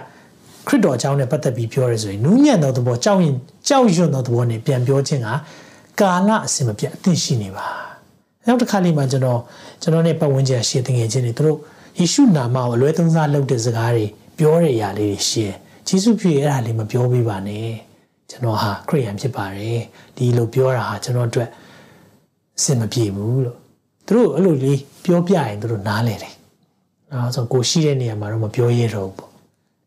[0.66, 3.34] ခရစ်တော်အကြောင်းနဲ့ပတ်သက်ပြီးပြောရဲဆိုရင်နူးညံ့သောသဘောကြောက်ရင်
[3.68, 5.28] ကြောက်ရွံ့သောသဘောနဲ့ပြန်ပြောခြင်းက
[6.00, 7.66] ကာလအစင်မပြတ်အသင့်ရှိနေပါ
[8.46, 9.40] နောက်တစ်ခါလေးမှကျွန်တော်
[9.82, 11.58] ကျွန်တော်နဲ့ပတ်ဝန်းကျင်ရှေ့တငယ်ချင်းတွေသူတို့
[11.98, 14.06] ယေရှုနာမကိုအလွဲသုံးစားလုပ်တဲ့စကားတွေ
[14.38, 17.70] ပြောတဲ့အရာလေးတွေရှင်းဂျေစုပြည့်အဲ့ဒါလေးမပြောပေးပါနဲ့
[18.30, 19.80] ကျွန်တော်ဟာခရိယန်ဖြစ်ပါတယ်
[20.16, 21.48] ဒီလိုပြောတာဟာကျွန်တော်အတွက်
[22.58, 23.58] အစင်မပြေဘူးလို့
[24.06, 26.34] သူတို့အဲ့လိုလေးပြောပြရင်သူတို့နားလဲတယ်
[27.10, 29.30] နောက်ဆိုကိုရှိတဲ့နေရာမှာတော့မပြောရတော့ဘူး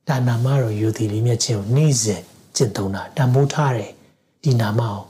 [0.07, 2.22] ဒါနာမတော်ယူသည်လေးမြတ်ခြင်းကိုနေ့စဉ်
[2.55, 3.91] ကျင့်သုံးတာတန်ဖိုးထားတယ်
[4.43, 5.03] ဒီနာမအောင်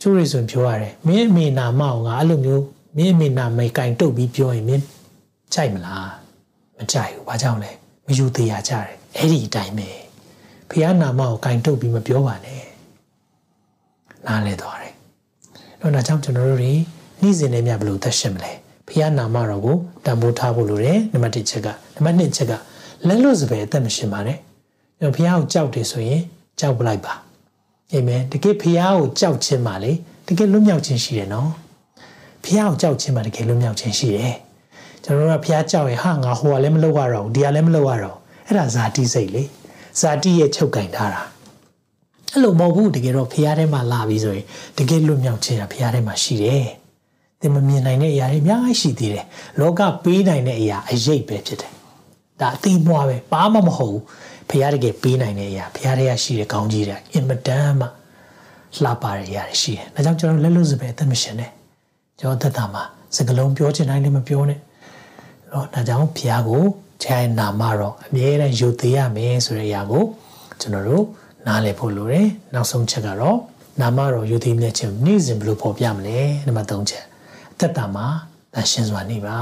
[0.00, 2.64] ကျိုးရဆိုပြောရတယ်မင်းအမေနာမအောင်ကအဲ့လိုမျိုး
[2.96, 4.84] မင်းအမေနာမိတ်ကင်တုတ်ပြီးပြောရင်မင်း
[5.54, 6.10] ကြိုက်မလား
[6.78, 7.70] မကြိုက်ဘူးဘာကြောင့်လဲ
[8.06, 8.86] မယူသေးရကြတယ်
[9.16, 9.88] အဲ့ဒီအတိုင်းပဲ
[10.70, 12.62] ဖះနာမကိုကင်တုတ်ပြီးမပြောပါနဲ့
[14.26, 14.92] နားလဲသွားတယ်
[15.80, 16.72] တော့ဒါကြောင့်ကျွန်တော်တို့တွေ
[17.22, 18.52] နေ့စဉ်နဲ့မြဘလို့သက်ရှင်မလဲ
[18.88, 22.52] ဖះနာမတော်ကိုတန်ဖိုးထားဖို့လိုတယ်နံပါတ်1ချက်ကနံပါတ်2ချက်က
[23.06, 24.38] လက်လွတ်စပယ်အသက်မရှင်ပါနဲ့
[24.98, 26.22] ကျွန်တော်ဖះကိုကြောက်တယ်ဆိုရင်
[26.60, 27.14] ကြောက်ပလိုက်ပါ
[27.92, 29.92] အာမင်တကယ်ဖះကိုကြောက်ခြင်းပါလေ
[30.26, 31.50] တကယ်လွတ်မြောက်ခြင်းရှိတယ်နော်
[32.44, 34.34] ဖះကိုကြောက်ခြင်းပါတကယ်လွတ်မြောက်ခြင်းရှိတယ်
[35.04, 38.16] ကျွန်တော်တို့ကဖះကြောက်ရင်ဟာငါဟိုကလည်းမလုပ်ရတော့ဘူးဒီကလည်းမလုပ်ရတော့
[38.46, 39.42] အဲ့ဒါဇာတိစိတ်လေ
[40.00, 41.22] ဇာတိရဲ့ချုပ်ကင်ထားတာ
[42.32, 44.44] အဲ့လိုမဟုတ်ဘူးတကယ်တော့ဖះထဲမှာလာပြီဆိုရင်
[44.78, 46.66] တကယ်လွတ်မြောက်ခြင်းကဖះထဲမှာရှိတယ်
[47.40, 49.26] သင်မမြင်နိုင်တဲ့အရာတွေအများကြီးရှိသေးတယ်
[49.60, 51.72] လောကပေးနိုင်တဲ့အရာအရေးပဲဖြစ်တယ်
[52.40, 54.02] ဒါအသိမွားပဲဘာမှမဟုတ်ဘူး
[54.50, 57.86] ဖရားတကယ်ပေးနိုင်တဲ့အရာဖရားတွေကရှိတဲ့ကောင်းကြီးတွေအင်မတန်မှ
[58.82, 61.50] လှပတဲ့အရာတွေရှိတယ်။ဒါကြောင့်ကျွန်တော်လက်လွတ်စပယ်အသက်မရှင်နဲ့
[62.20, 62.82] ကျွန်တော်သက်တာမှာ
[63.16, 64.58] စကလုံးပြောချင်တိုင်းလည်းမပြောနဲ့။
[65.50, 66.64] ဟနော်ဒါကြောင့်ဘုရားကို
[67.02, 70.04] ခြေနာမတော့အမြဲတမ်းယုတ်သေးရမယ်ဆိုတဲ့အရာကို
[70.60, 71.04] ကျွန်တော်တို့
[71.46, 73.38] နားလည်ဖို့လိုတယ်နောက်ဆုံးချက်ကတော့
[73.80, 77.04] နာမတော်ယုတ်သေးမြတ်ခြင်းနေ့စဉ်ဘယ်လိုပေါ်ပြမလဲနံပါတ်3ချက်
[77.52, 78.06] အသက်တာမှာ
[78.54, 79.38] တန်ရှင်းစွာနေပါ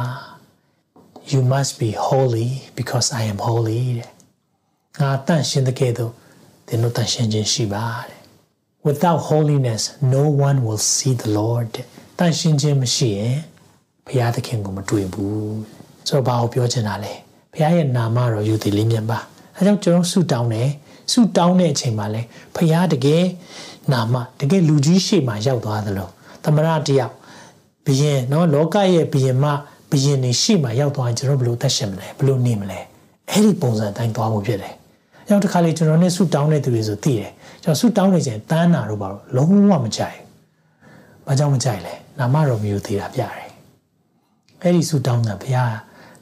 [1.30, 2.48] you must be holy
[2.78, 4.13] because i am holy တဲ့
[5.00, 6.12] ငါတန်ရှင်းတဲ့ကဲ့သို့
[6.66, 8.18] သင်တို့တန်ရှင်းခြင်းရှိပါတဲ့
[8.86, 9.82] without holiness
[10.14, 11.72] no one will see the lord
[12.18, 13.36] တန်ရှင်းခြင်းမရှိရင်
[14.06, 15.58] ဘုရားသခင်ကိုမတွေ့ဘူး
[16.08, 17.12] ဆိုတော့ဘာကိုပြောချင်တာလဲ
[17.52, 19.18] ဘုရားရဲ့နာမတော်ယူသည်လေးမြတ်ပါ
[19.56, 20.70] အဲကြောင့်ကျွန်တော်ဆုတောင်းတယ်
[21.12, 22.22] ဆုတောင်းတဲ့အချိန်မှာလဲ
[22.56, 23.24] ဘုရားတကယ်
[23.92, 26.08] နာမတကယ်လူကြီးရှေ့မှာရောက်သွားသလို
[26.44, 27.14] သမရတယောက်
[27.86, 29.44] ဘယင်နော်လောကရဲ့ဘယင်မ
[29.90, 32.80] ဘယင်နေရှေ့မှာရောက်သွားရင်ကျွန်တော်ဘယ်လိုသက်ရှင်မလဲဘယ်လိုနေမလဲ
[33.30, 34.74] အဲ့ဒီပုံစံတိုင်းသွားမှုဖြစ်တယ်။
[35.28, 37.30] နောက်တစ်ခါလေကျွန်တော်နဲ့ဆုတောင်းတဲ့သူတွေဆိုသိတယ်။
[37.62, 40.18] ကျွန်တော်ဆုတောင်းနေချိန်တန်းနာတော့ပါတော့လုံးဝမကြိုက်။
[41.26, 43.48] ဘာကြောင့်မကြိုက်လဲ။နာမတော်မျိုးသေးတာပြတယ်။
[44.62, 45.74] အဲ့ဒီဆုတောင်းတာဘုရား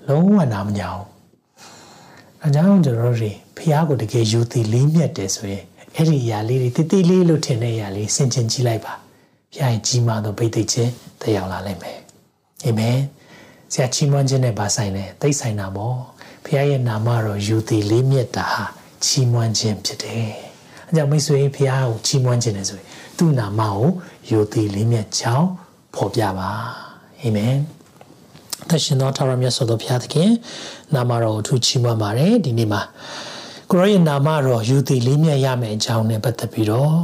[0.09, 1.07] လုံးဝနာမညာဘူး။
[2.43, 3.19] အဲကြောင့်ကျွန်တော်တို့
[3.57, 5.65] ဘုရားကိုတကယ်ယူသည်လေးမြတ်တယ်ဆိုရင်
[5.97, 10.91] အဲ့ဒီအရာလေးတွေတိတိလေးလို့ထင်တဲ့အရာလေးဆင်ခြင်ကြည့်လိုက်ပါဘုရားရဲ့ကြီးမားသောဗိသိက်ခြင်း
[11.21, 11.99] တရားလာလိမ့်မယ်
[12.65, 12.99] အာမင်
[13.73, 15.97] ဆရာချီးမွမ်းခြင်းနဲ့ပါဆိုင်တယ်သိဆိုင်တာပေါ့
[16.45, 18.65] ဘုရားရဲ့နာမတော်ယူသည်လေးမြတ်တာဟာ
[19.05, 20.31] ချီးမွမ်းခြင်းဖြစ်တယ်
[20.89, 22.87] အဲကြောင့်မိတ်ဆွေဘုရားကိုချီးမွမ်းခြင်းနဲ့ဆိုရင်
[23.19, 23.81] သူ့နာမကို
[24.31, 25.49] ယူသည်လေးမြတ်ကြောင်း
[25.95, 26.51] ဖော်ပြပါ
[27.21, 27.55] အာမင်
[28.69, 30.31] တရှင်တော်ထာဝရမြတ်စွာဘုရားသခင်
[30.95, 32.83] နာမတော်ကိုထူးချီးမွမ်းပါတယ်ဒီနေ့မှာ
[33.71, 36.95] ကိုရောရဲ့နာမတော်ယူသည်လေးမြတ်ရမယ်အကြောင်းနဲ့ပတ်သက်ပြီးတော့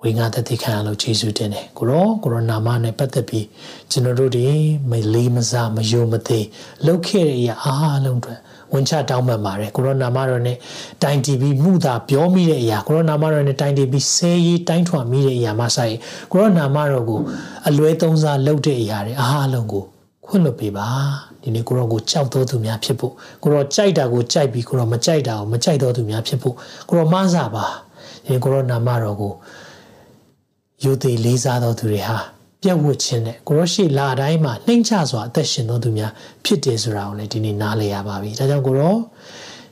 [0.00, 3.46] ဝိငါတတိခံရလို့ယေရှုတင်တယ်ကိုရောကိုရောနာမနဲ့ပတ်သက်ပြီး
[3.90, 4.46] ကျွန်တော်တို့ဒီ
[4.90, 6.40] မလေးမစားမယုံမသိ
[6.86, 8.38] လောက်ခဲ့တဲ့အရာအားလုံးအတွက်
[8.74, 10.56] ဝင်ချတောင်းပန်ပါတယ်ကိုရောနာမတော်နဲ့
[11.02, 15.94] တိုင်တီပြီးမှုသာပြောမိတဲ့အရာကိုရောနာမတော်နဲ့တိုင်တီပြီးဆဲရီတိုင်းထွာမိတဲ့အရာမှဆိုင်
[16.30, 17.20] ကိုရောနာမတော်ကို
[17.68, 19.84] အလွဲသုံးစားလုပ်တဲ့အရာတွေအားလုံးကို
[20.26, 20.88] ခွင့်လွှတ်ပေးပါ
[21.42, 23.12] ဒီနေ့ကိုရောကိုကြောက်တော်သူများဖြစ်ဖို့
[23.42, 26.54] ကိုရောကြိုက်တာကိုကြိုက်ပြီးကိုရောမကြိုက်တာကိုမကြိုက်တော်သူများဖြစ်ဖို့
[26.88, 27.66] ကိုရောမဆာပါ
[28.26, 29.32] ဒီကိုရောနာမတော်ကို
[30.82, 32.18] ယူသေးလေးစားတော်သူတွေဟာ
[32.64, 36.12] ပြတ်ဝတ်ခြင်းနဲ့ကိုရောရှိလာတိုင်းမှာနှိမ့်ချစွာအသက်ရှင်တော်သူများ
[36.44, 38.96] ဖြစ်တယ်ဆိုတာကိုလည်းဒီနေ့နားလည်ရပါပြီဒါကြောင့်ကိုရော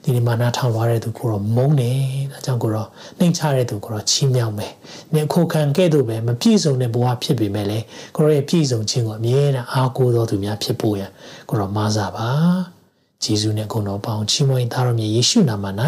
[0.02, 2.00] ဒီနေ့မှာနားထောင်သွားတဲ့သူကိုရောမုန်းတယ်
[2.32, 2.86] ဒါကြောင့်ကိုရော
[3.18, 4.72] နှိမ့်ချတဲ့သူကိုရောချီးမြှောက်မယ်။
[5.14, 7.84] နေခုခံခဲ့သူပဲမပြည့်စုံတဲ့ဘဝဖြစ်ပေမဲ့လည်း
[8.16, 11.02] ကိုရောရဲ့ပြည့်စုံခြင်းကိုအမြဲတမ်းအားကိုးတော်သူများဖြစ်ဖို့ရ
[11.48, 12.28] ကိုရောမားစားပါ။
[13.24, 15.66] ဂျေဇုနဲ့ဂုဏ်တော်ပေါင်းချီးမွမ်းသားတော်မြတ်ယေရှုနာမ၌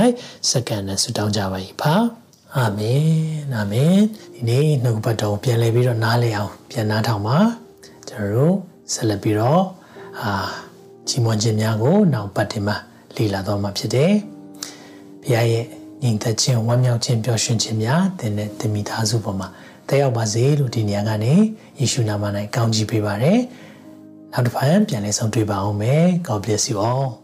[0.50, 1.94] စက္ကန့်နဲ့ဆုတောင်းကြပါ၏ပါ။
[2.59, 3.05] အာမင်။
[3.55, 3.96] အာမင်။
[4.34, 7.38] ဒီနေ့နှုတ်ပတ်တော်ပြန်လည်ပြီးတော့နားလည်အောင်ပြန်နားထောင်ပါ။
[8.09, 8.57] ကျွန်တော်တို့
[8.92, 9.64] ဆက်လက်ပြီးတော့
[10.20, 10.32] အာ
[11.09, 12.76] ချီးမွမ်းခြင်းများကိုနောက်ပတ်တင်မှာ
[13.16, 14.12] လေ့လာတော့မှာဖြစ်တယ်။
[15.22, 15.64] ဘုရားရဲ့
[16.02, 19.48] ညီသက်ခြင်းဝမ်းမြောက်ခြင်းပျော်ရွှင်ခြင်းများသင်နဲ့သင်မိသားစုပေါ်မှာ
[19.88, 21.34] တက်ရောက်ပါစေလို့ဒီနေရာကနေ
[21.78, 22.24] ယေရှုနာမ၌
[22.55, 23.40] ကောင်းချီးပေးပါရယ်။
[24.32, 27.23] နောက်တစ်ဖန်ပြန်လည်ဆုံတွေ့ပါအောင်မယ်။ God bless you all.